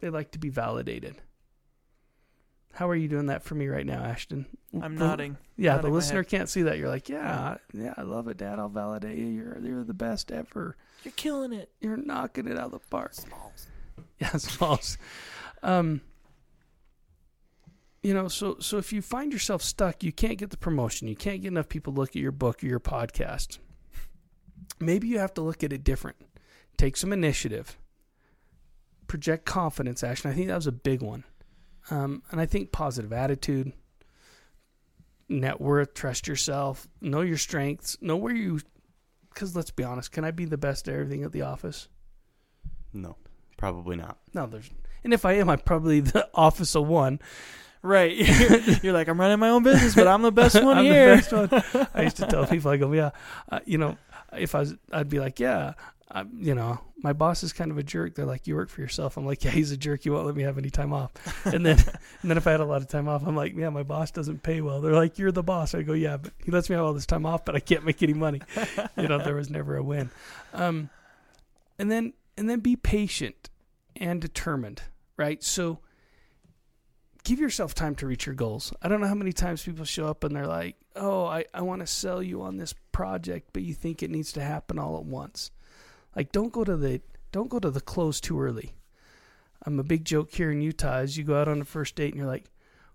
[0.00, 1.16] They like to be validated.
[2.78, 4.46] How are you doing that for me right now, Ashton?
[4.80, 5.36] I'm The- nodding.
[5.56, 6.78] Yeah, nodding the listener can't see that.
[6.78, 8.60] You're like, yeah, yeah, I love it, Dad.
[8.60, 9.26] I'll validate you.
[9.26, 10.76] You're you're the best ever.
[11.02, 11.72] You're killing it.
[11.80, 13.14] You're knocking it out of the park.
[14.20, 14.96] Yeah, smalls.
[15.60, 16.02] Um,
[18.00, 21.16] you know, so so if you find yourself stuck, you can't get the promotion, you
[21.16, 23.58] can't get enough people to look at your book or your podcast.
[24.78, 26.16] Maybe you have to look at it different.
[26.76, 27.76] Take some initiative.
[29.08, 30.30] Project confidence, Ashton.
[30.30, 31.24] I think that was a big one.
[31.90, 33.72] Um, and I think positive attitude,
[35.28, 38.60] net worth, trust yourself, know your strengths, know where you.
[39.32, 41.88] Because let's be honest, can I be the best at everything at the office?
[42.92, 43.16] No,
[43.56, 44.18] probably not.
[44.34, 44.68] No, there's.
[45.04, 47.20] And if I am, I'm probably the office of one.
[47.82, 48.16] Right.
[48.16, 51.16] You're, you're like, I'm running my own business, but I'm the best one I'm here.
[51.16, 51.86] the best one.
[51.94, 53.10] I used to tell people, I go, yeah,
[53.50, 53.96] uh, you know,
[54.36, 55.74] if I was, I'd be like, yeah,
[56.10, 58.14] i you know, my boss is kind of a jerk.
[58.14, 59.16] They're like, you work for yourself.
[59.16, 60.04] I'm like, yeah, he's a jerk.
[60.04, 61.12] You won't let me have any time off.
[61.44, 61.78] And then,
[62.22, 64.10] and then if I had a lot of time off, I'm like, yeah, my boss
[64.10, 64.80] doesn't pay well.
[64.80, 65.74] They're like, you're the boss.
[65.74, 67.84] I go, yeah, but he lets me have all this time off, but I can't
[67.84, 68.40] make any money.
[68.96, 70.10] you know, there was never a win.
[70.54, 70.90] Um,
[71.78, 73.50] and then, and then be patient
[73.96, 74.82] and determined,
[75.16, 75.42] right?
[75.42, 75.80] So
[77.24, 78.72] give yourself time to reach your goals.
[78.80, 81.62] I don't know how many times people show up and they're like, oh, I, I
[81.62, 84.96] want to sell you on this project, but you think it needs to happen all
[84.96, 85.50] at once.
[86.16, 87.00] Like don't go to the
[87.32, 88.74] don't go to the close too early.
[89.64, 92.12] I'm a big joke here in Utah is you go out on the first date
[92.12, 92.46] and you're like,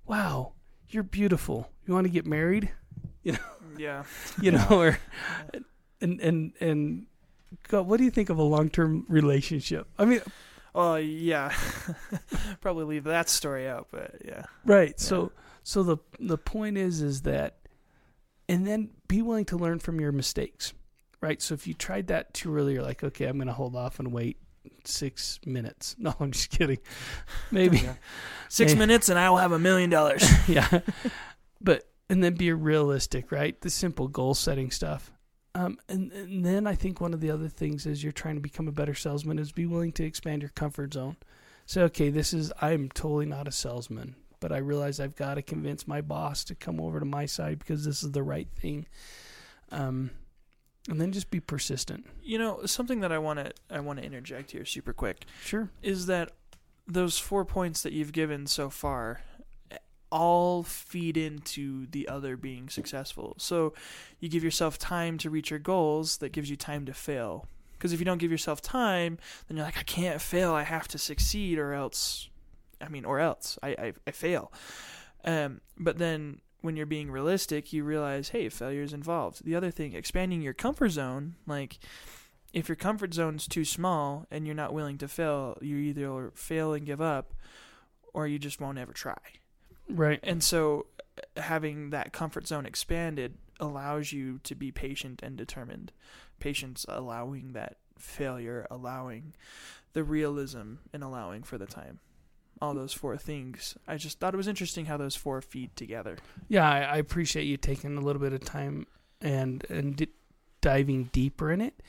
[0.05, 0.53] Wow,
[0.89, 1.69] you're beautiful.
[1.85, 2.71] You want to get married?
[3.23, 3.39] You know.
[3.77, 4.03] Yeah.
[4.41, 4.99] You know, or
[6.01, 7.05] and and and
[7.69, 9.87] God, what do you think of a long term relationship?
[9.97, 10.19] I mean,
[10.75, 11.53] Oh, yeah.
[12.61, 14.43] Probably leave that story out, but yeah.
[14.65, 14.99] Right.
[14.99, 15.31] So
[15.63, 17.59] so the the point is is that
[18.49, 20.73] and then be willing to learn from your mistakes.
[21.23, 21.41] Right?
[21.41, 24.11] So if you tried that too early, you're like, okay, I'm gonna hold off and
[24.11, 24.37] wait
[24.83, 25.95] six minutes.
[26.03, 26.79] No, I'm just kidding.
[27.49, 27.77] Maybe.
[27.79, 27.95] Yeah.
[28.49, 30.29] Six minutes and I will have a million dollars.
[30.47, 30.81] yeah.
[31.61, 33.59] But and then be realistic, right?
[33.61, 35.13] The simple goal setting stuff.
[35.55, 38.41] Um, and, and then I think one of the other things is you're trying to
[38.41, 41.15] become a better salesman is be willing to expand your comfort zone.
[41.65, 45.41] Say, okay, this is I'm totally not a salesman, but I realize I've got to
[45.41, 48.87] convince my boss to come over to my side because this is the right thing.
[49.71, 50.11] Um,
[50.89, 52.05] and then just be persistent.
[52.21, 55.69] You know, something that I want to I want to interject here super quick Sure.
[55.81, 56.31] is that
[56.87, 59.21] those four points that you've given so far
[59.71, 59.77] eh,
[60.11, 63.35] all feed into the other being successful.
[63.37, 63.73] So
[64.19, 67.47] you give yourself time to reach your goals, that gives you time to fail.
[67.73, 69.17] Because if you don't give yourself time,
[69.47, 70.53] then you're like, I can't fail.
[70.53, 72.29] I have to succeed, or else,
[72.79, 74.51] I mean, or else I I, I fail.
[75.25, 79.43] Um, but then when you're being realistic, you realize, hey, failure is involved.
[79.43, 81.77] The other thing, expanding your comfort zone, like
[82.53, 86.73] if your comfort zone's too small and you're not willing to fail, you either fail
[86.73, 87.33] and give up,
[88.13, 89.17] or you just won't ever try.
[89.89, 90.21] Right.
[90.23, 90.85] And so,
[91.17, 95.91] uh, having that comfort zone expanded allows you to be patient and determined.
[96.39, 99.33] Patience allowing that failure, allowing
[99.91, 101.99] the realism, and allowing for the time.
[102.61, 103.75] All those four things.
[103.87, 106.17] I just thought it was interesting how those four feed together.
[106.47, 108.87] Yeah, I, I appreciate you taking a little bit of time
[109.21, 110.07] and and d-
[110.61, 111.81] diving deeper in it.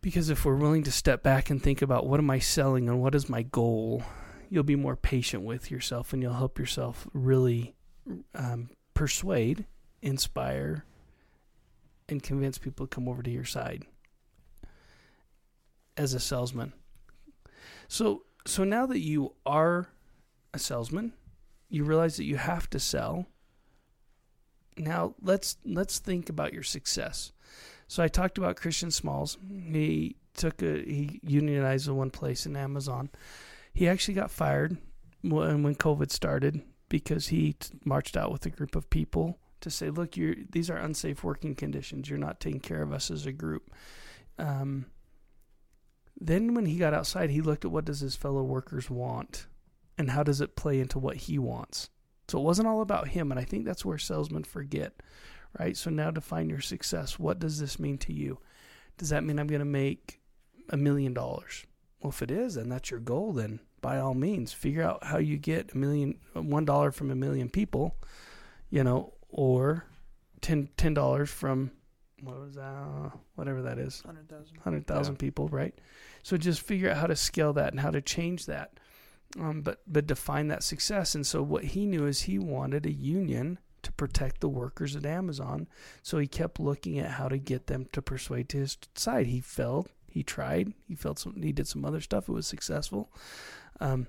[0.00, 3.02] Because if we're willing to step back and think about what am I selling and
[3.02, 4.04] what is my goal,
[4.48, 7.74] you'll be more patient with yourself and you'll help yourself really
[8.34, 9.66] um, persuade,
[10.02, 10.84] inspire,
[12.08, 13.84] and convince people to come over to your side
[15.96, 16.72] as a salesman.
[17.88, 19.88] So so now that you are
[20.54, 21.12] a salesman,
[21.68, 23.26] you realize that you have to sell.
[24.76, 27.32] Now let's let's think about your success.
[27.88, 29.38] So I talked about Christian Smalls.
[29.48, 33.10] He took a he unionized in one place in Amazon.
[33.72, 34.76] He actually got fired
[35.22, 39.70] when when COVID started because he t- marched out with a group of people to
[39.70, 42.08] say, "Look, you're these are unsafe working conditions.
[42.08, 43.70] You're not taking care of us as a group."
[44.38, 44.86] Um,
[46.18, 49.46] then when he got outside, he looked at what does his fellow workers want
[49.98, 51.90] and how does it play into what he wants.
[52.28, 54.94] So it wasn't all about him, and I think that's where salesmen forget,
[55.58, 55.76] right?
[55.76, 57.18] So now define your success.
[57.18, 58.38] What does this mean to you?
[58.98, 60.20] Does that mean I'm going to make
[60.70, 61.64] a million dollars?
[62.00, 63.32] Well, if it is, and that's your goal.
[63.32, 67.14] Then by all means, figure out how you get a million, one dollar from a
[67.16, 67.96] million people,
[68.70, 69.84] you know, or
[70.40, 71.70] ten ten dollars from
[72.22, 73.12] what was that?
[73.34, 74.02] Whatever that is.
[74.04, 74.56] 100,000.
[74.58, 75.18] hundred thousand Yeah.
[75.18, 75.74] people, right?
[76.22, 78.78] So just figure out how to scale that and how to change that,
[79.38, 81.14] um, but but define that success.
[81.14, 85.06] And so what he knew is he wanted a union to protect the workers at
[85.06, 85.68] Amazon.
[86.02, 89.26] So he kept looking at how to get them to persuade to his side.
[89.28, 89.90] He failed.
[90.08, 90.72] He tried.
[90.88, 91.40] He felt some.
[91.42, 92.28] He did some other stuff.
[92.28, 93.12] It was successful.
[93.78, 94.08] Um,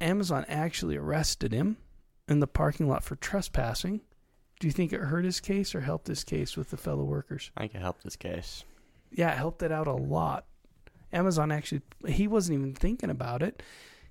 [0.00, 1.76] Amazon actually arrested him
[2.28, 4.00] in the parking lot for trespassing.
[4.64, 7.50] Do you think it hurt his case or helped his case with the fellow workers?
[7.54, 8.64] I think it helped his case.
[9.12, 10.46] yeah, it helped it out a lot.
[11.12, 13.62] Amazon actually, he wasn't even thinking about it.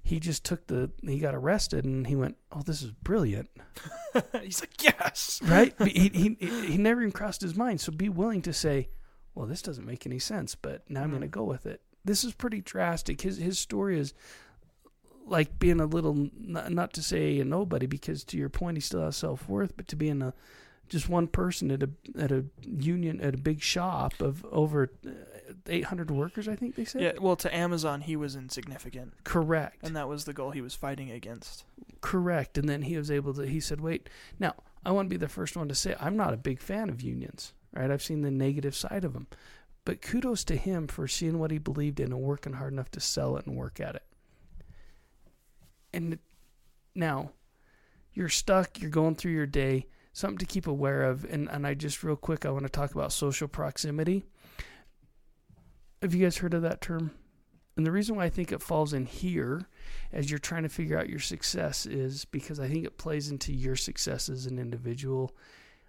[0.03, 3.49] He just took the, he got arrested and he went, oh, this is brilliant,
[4.43, 5.41] He's like, yes.
[5.45, 5.73] right?
[5.87, 6.37] He, he,
[6.67, 7.81] he never even crossed his mind.
[7.81, 8.89] So be willing to say,
[9.33, 11.31] well, this doesn't make any sense, but now I'm going to Mm.
[11.31, 11.81] go with it.
[12.05, 13.21] This is pretty drastic.
[13.21, 14.13] His, his story is
[15.25, 18.81] like being a little, not, not to say a nobody, because to your point, he
[18.81, 20.33] still has self worth, but to being a,
[20.89, 25.09] just one person at a at a union at a big shop of over uh,
[25.67, 27.01] 800 workers i think they said?
[27.01, 29.13] Yeah, well, to Amazon, he was insignificant.
[29.23, 29.77] correct.
[29.81, 31.63] And that was the goal he was fighting against.
[32.01, 34.09] correct and then he was able to he said wait
[34.39, 34.53] now
[34.85, 37.01] i want to be the first one to say i'm not a big fan of
[37.01, 37.89] unions right?
[37.89, 39.27] I've seen the negative side of them
[39.85, 42.99] but kudos to him for seeing what he believed in and working hard enough to
[42.99, 44.03] sell it and work at it
[45.93, 46.19] and
[46.95, 47.31] now
[48.13, 51.25] you're stuck you're going through your day something to keep aware of.
[51.25, 54.23] And, and i just real quick i want to talk about social proximity.
[56.01, 57.11] Have you guys heard of that term?
[57.75, 59.67] And the reason why i think it falls in here
[60.11, 63.51] as you're trying to figure out your success is because i think it plays into
[63.51, 65.35] your success as an individual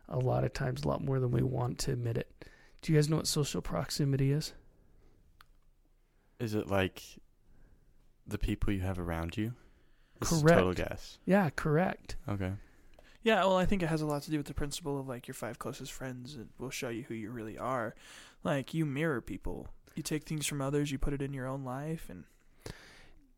[0.09, 2.45] a lot of times a lot more than we want to admit it.
[2.83, 4.53] Do you guys know what social proximity is?
[6.39, 7.03] Is it like
[8.27, 9.55] the people you have around you?
[10.31, 10.59] This Correct.
[10.59, 11.19] Total guess.
[11.25, 12.53] yeah correct Okay.
[13.25, 15.27] Yeah, well, I think it has a lot to do with the principle of like
[15.27, 17.95] your five closest friends it will show you who you really are.
[18.43, 19.69] Like you mirror people.
[19.95, 22.25] You take things from others, you put it in your own life, and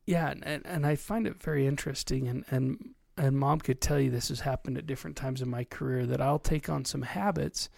[0.04, 4.00] Yeah, and, and, and I find it very interesting, and, and and mom could tell
[4.00, 7.02] you this has happened at different times in my career that I'll take on some
[7.02, 7.68] habits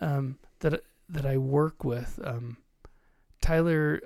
[0.00, 2.20] um, that that I work with.
[2.22, 2.58] Um,
[3.42, 4.00] Tyler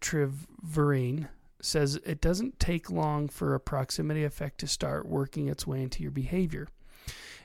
[0.00, 1.28] Treverine
[1.60, 6.02] says it doesn't take long for a proximity effect to start working its way into
[6.02, 6.68] your behavior.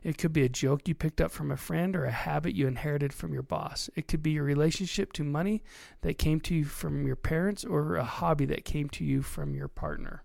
[0.04, 2.68] It could be a joke you picked up from a friend or a habit you
[2.68, 3.90] inherited from your boss.
[3.96, 5.64] It could be your relationship to money
[6.02, 9.56] that came to you from your parents or a hobby that came to you from
[9.56, 10.24] your partner.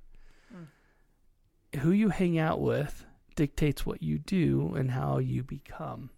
[0.53, 1.79] Hmm.
[1.79, 6.11] Who you hang out with dictates what you do and how you become.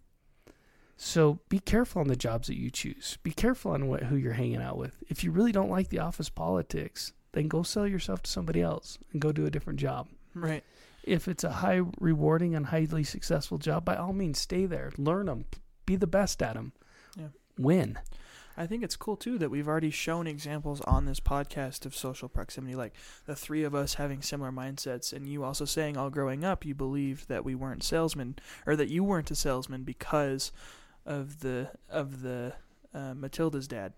[0.97, 3.17] So be careful on the jobs that you choose.
[3.21, 5.03] Be careful on what who you're hanging out with.
[5.07, 8.97] If you really don't like the office politics, then go sell yourself to somebody else
[9.11, 10.07] and go do a different job.
[10.33, 10.63] Right.
[11.03, 14.91] If it's a high rewarding and highly successful job, by all means stay there.
[14.97, 15.45] Learn them.
[15.85, 16.73] Be the best at them.
[17.17, 17.29] Yeah.
[17.57, 17.97] Win.
[18.57, 22.29] I think it's cool too that we've already shown examples on this podcast of social
[22.29, 22.93] proximity, like
[23.25, 26.75] the three of us having similar mindsets, and you also saying all growing up you
[26.75, 30.51] believed that we weren't salesmen or that you weren't a salesman because
[31.05, 32.53] of the of the
[32.93, 33.93] uh, Matilda's dad,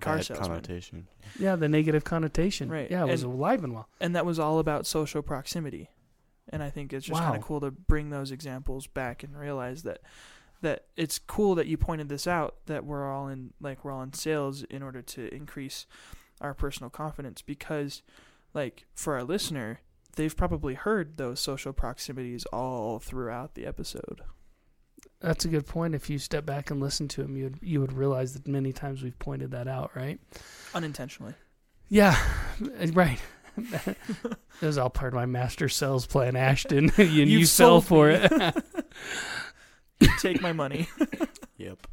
[0.00, 1.08] car bad salesman, connotation.
[1.38, 2.68] Yeah, the negative connotation.
[2.68, 2.90] Right.
[2.90, 3.88] Yeah, it was And- alive and well.
[4.00, 5.90] and that was all about social proximity.
[6.50, 9.82] And I think it's just kind of cool to bring those examples back and realize
[9.84, 10.00] that
[10.60, 14.02] that it's cool that you pointed this out that we're all in like we're all
[14.02, 15.86] in sales in order to increase
[16.40, 18.02] our personal confidence because
[18.54, 19.80] like for our listener
[20.16, 24.20] they've probably heard those social proximities all throughout the episode
[25.24, 25.94] That's a good point.
[25.94, 28.72] If you step back and listen to him, you would you would realize that many
[28.72, 30.20] times we've pointed that out, right?
[30.74, 31.34] unintentionally
[31.88, 32.16] Yeah,
[32.78, 33.18] eh, right.
[33.56, 33.96] it
[34.60, 36.90] was all part of my master sales plan, Ashton.
[36.98, 38.18] you You've fell for me.
[38.20, 38.64] it.
[40.18, 40.88] take my money
[41.56, 41.86] Yep.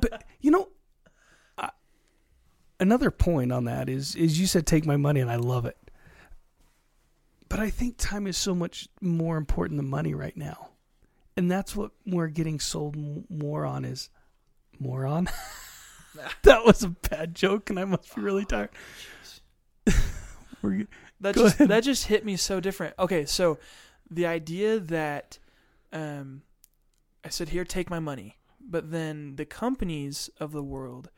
[0.00, 0.68] but you know,
[1.58, 1.70] I,
[2.80, 5.76] another point on that is is you said take my money, and I love it.
[7.48, 10.70] But I think time is so much more important than money right now,
[11.36, 12.96] and that's what we're getting sold
[13.30, 14.08] more on is
[14.78, 15.28] more on.
[16.42, 18.70] that was a bad joke, and I must be really tired.
[20.62, 20.86] we're,
[21.20, 21.68] That just ahead.
[21.68, 22.94] that just hit me so different.
[22.98, 23.58] Okay, so
[24.10, 25.38] the idea that
[25.92, 26.42] um,
[27.24, 31.10] I said here, take my money, but then the companies of the world,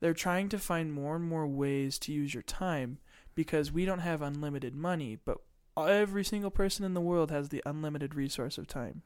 [0.00, 2.98] they're trying to find more and more ways to use your time
[3.34, 5.38] because we don't have unlimited money, but
[5.86, 9.02] every single person in the world has the unlimited resource of time.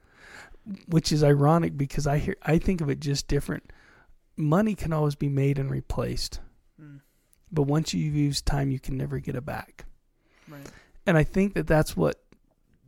[0.87, 3.71] which is ironic because I hear I think of it just different.
[4.37, 6.41] Money can always be made and replaced,
[6.81, 7.01] Mm,
[7.53, 9.85] but once you've used time, you can never get it back.
[10.49, 10.67] right.
[11.07, 12.21] And I think that that's what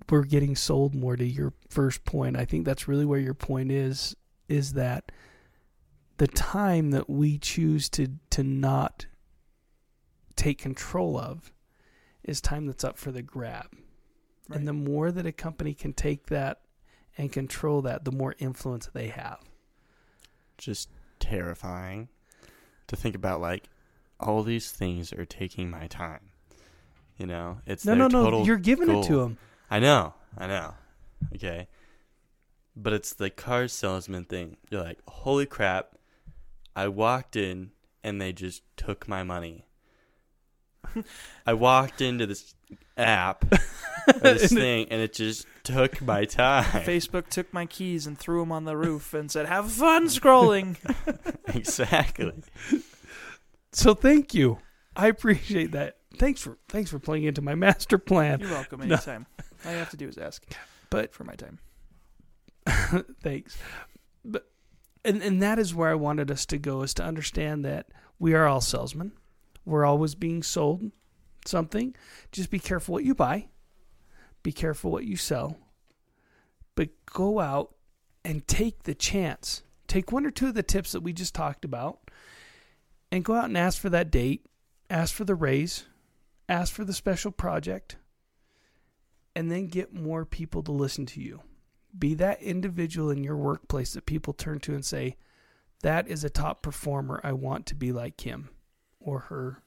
[0.08, 2.36] we're getting sold more to your first point.
[2.36, 4.16] I think that's really where your point is
[4.48, 5.12] is that
[6.16, 9.04] the time that we choose to to not
[10.34, 11.52] take control of
[12.26, 13.68] is time that's up for the grab.
[14.48, 14.58] Right.
[14.58, 16.60] And the more that a company can take that
[17.16, 19.38] and control that, the more influence they have.
[20.58, 22.08] Just terrifying
[22.88, 23.40] to think about.
[23.40, 23.68] Like
[24.20, 26.30] all these things are taking my time.
[27.16, 28.44] You know, it's No, their no, no.
[28.44, 29.38] You're giving it to them.
[29.70, 30.74] I know, I know.
[31.34, 31.68] Okay.
[32.76, 34.58] But it's the car salesman thing.
[34.70, 35.96] You're like, holy crap,
[36.74, 37.70] I walked in
[38.04, 39.64] and they just took my money.
[41.46, 42.54] I walked into this
[42.96, 43.44] app
[44.08, 46.64] or this thing and it just took my time.
[46.64, 50.76] Facebook took my keys and threw them on the roof and said, "Have fun scrolling."
[51.54, 52.32] exactly.
[53.72, 54.58] So thank you.
[54.94, 55.96] I appreciate that.
[56.16, 58.40] Thanks for thanks for playing into my master plan.
[58.40, 58.80] You're welcome.
[58.80, 58.94] No.
[58.94, 59.26] Anytime.
[59.64, 60.44] All you have to do is ask.
[60.90, 61.58] But- for my time.
[63.22, 63.56] Thanks.
[64.24, 64.48] But
[65.04, 67.86] and and that is where I wanted us to go is to understand that
[68.18, 69.12] we are all salesmen.
[69.66, 70.90] We're always being sold
[71.44, 71.94] something.
[72.32, 73.48] Just be careful what you buy.
[74.42, 75.58] Be careful what you sell.
[76.74, 77.74] But go out
[78.24, 79.62] and take the chance.
[79.86, 82.10] Take one or two of the tips that we just talked about
[83.12, 84.46] and go out and ask for that date,
[84.88, 85.84] ask for the raise,
[86.48, 87.96] ask for the special project,
[89.34, 91.42] and then get more people to listen to you
[91.98, 95.16] be that individual in your workplace that people turn to and say,
[95.82, 97.20] that is a top performer.
[97.22, 98.50] I want to be like him
[99.06, 99.62] or her.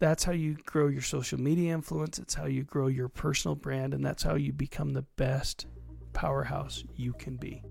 [0.00, 2.18] That's how you grow your social media influence.
[2.18, 3.94] It's how you grow your personal brand.
[3.94, 5.66] And that's how you become the best
[6.12, 7.62] powerhouse you can be.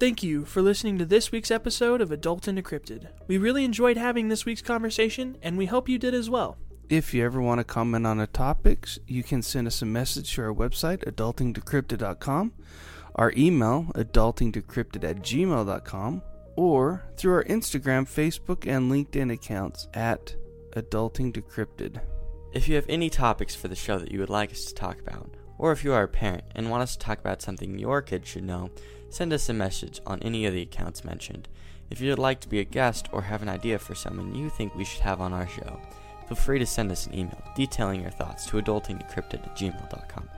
[0.00, 3.08] Thank you for listening to this week's episode of Adulting Decrypted.
[3.26, 6.56] We really enjoyed having this week's conversation, and we hope you did as well.
[6.88, 10.34] If you ever want to comment on a topics, you can send us a message
[10.34, 12.52] to our website, adultingdecrypted.com,
[13.14, 16.22] our email, adultingdecrypted at gmail.com,
[16.56, 20.34] or through our Instagram, Facebook, and LinkedIn accounts at
[20.76, 22.00] Adulting Decrypted.
[22.52, 25.00] If you have any topics for the show that you would like us to talk
[25.00, 28.02] about, or if you are a parent and want us to talk about something your
[28.02, 28.70] kids should know,
[29.08, 31.48] send us a message on any of the accounts mentioned.
[31.90, 34.50] If you would like to be a guest or have an idea for someone you
[34.50, 35.80] think we should have on our show,
[36.26, 40.28] feel free to send us an email detailing your thoughts to adultingdecrypted at gmail.com.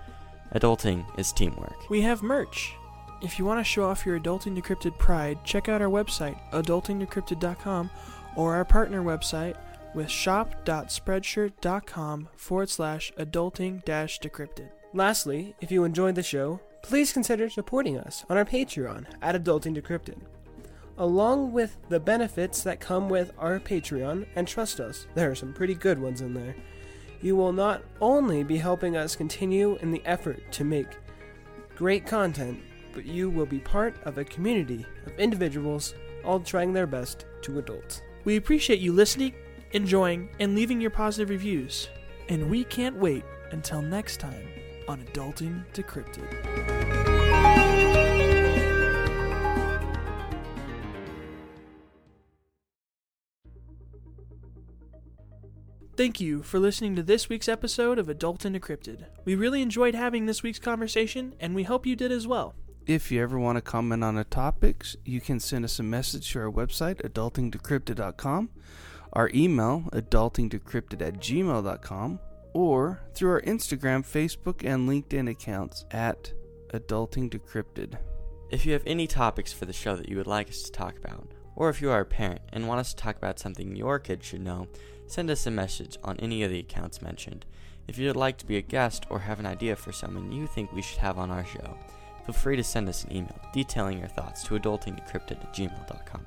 [0.55, 1.89] Adulting is teamwork.
[1.91, 2.75] We have merch.
[3.27, 7.91] If you want to show off your Adulting Decrypted pride, check out our website, adultingdecrypted.com,
[8.37, 9.57] or our partner website
[9.97, 14.69] with shop.spreadshirt.com forward slash adulting decrypted.
[14.95, 19.77] Lastly, if you enjoyed the show, please consider supporting us on our Patreon at Adulting
[19.77, 20.19] Decrypted.
[20.97, 25.53] Along with the benefits that come with our Patreon, and trust us, there are some
[25.53, 26.55] pretty good ones in there,
[27.21, 30.97] you will not only be helping us continue in the effort to make
[31.75, 32.61] great content,
[32.97, 35.95] but you will be part of a community of individuals
[36.25, 38.03] all trying their best to adult.
[38.25, 39.35] We appreciate you listening,
[39.73, 41.91] enjoying, and leaving your positive reviews.
[42.31, 43.23] And we can't wait
[43.53, 44.49] until next time
[44.89, 46.25] on Adulting Decrypted.
[55.99, 59.05] Thank you for listening to this week's episode of Adulting Decrypted.
[59.27, 62.55] We really enjoyed having this week's conversation, and we hope you did as well.
[62.87, 66.31] If you ever want to comment on the topics, you can send us a message
[66.33, 68.51] to our website, adultingdecrypted.com,
[69.13, 72.21] our email, adultingdecrypted at gmail.com,
[72.53, 76.33] or through our Instagram, Facebook, and LinkedIn accounts at
[76.73, 77.99] adultingdecrypted.
[78.53, 80.97] If you have any topics for the show that you would like us to talk
[80.97, 81.27] about,
[81.57, 84.27] or if you are a parent and want us to talk about something your kids
[84.27, 84.69] should know,
[85.09, 87.47] send us a message on any of the accounts mentioned.
[87.89, 90.73] If you'd like to be a guest or have an idea for someone you think
[90.73, 91.77] we should have on our show,
[92.27, 96.27] feel free to send us an email detailing your thoughts to adultingdecrypted at gmail.com.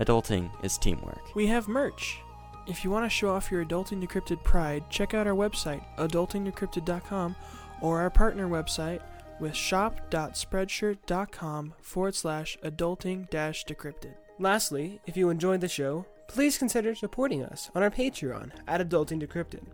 [0.00, 1.20] Adulting is teamwork.
[1.34, 2.18] We have merch.
[2.66, 7.36] If you want to show off your Adulting Decrypted pride, check out our website, adultingdecrypted.com,
[7.80, 9.00] or our partner website
[9.38, 14.14] with shop.spreadshirt.com forward slash adulting decrypted.
[14.38, 19.22] Lastly, if you enjoyed the show, please consider supporting us on our Patreon at Adulting
[19.22, 19.64] Decrypted.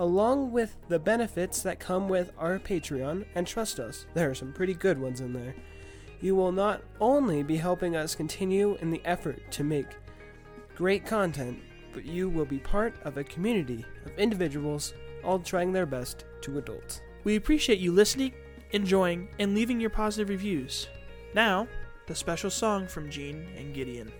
[0.00, 4.50] Along with the benefits that come with our Patreon, and trust us, there are some
[4.50, 5.54] pretty good ones in there,
[6.22, 9.88] you will not only be helping us continue in the effort to make
[10.74, 11.58] great content,
[11.92, 16.56] but you will be part of a community of individuals all trying their best to
[16.56, 17.02] adult.
[17.24, 18.32] We appreciate you listening,
[18.70, 20.88] enjoying, and leaving your positive reviews.
[21.34, 21.68] Now,
[22.06, 24.10] the special song from Gene and Gideon.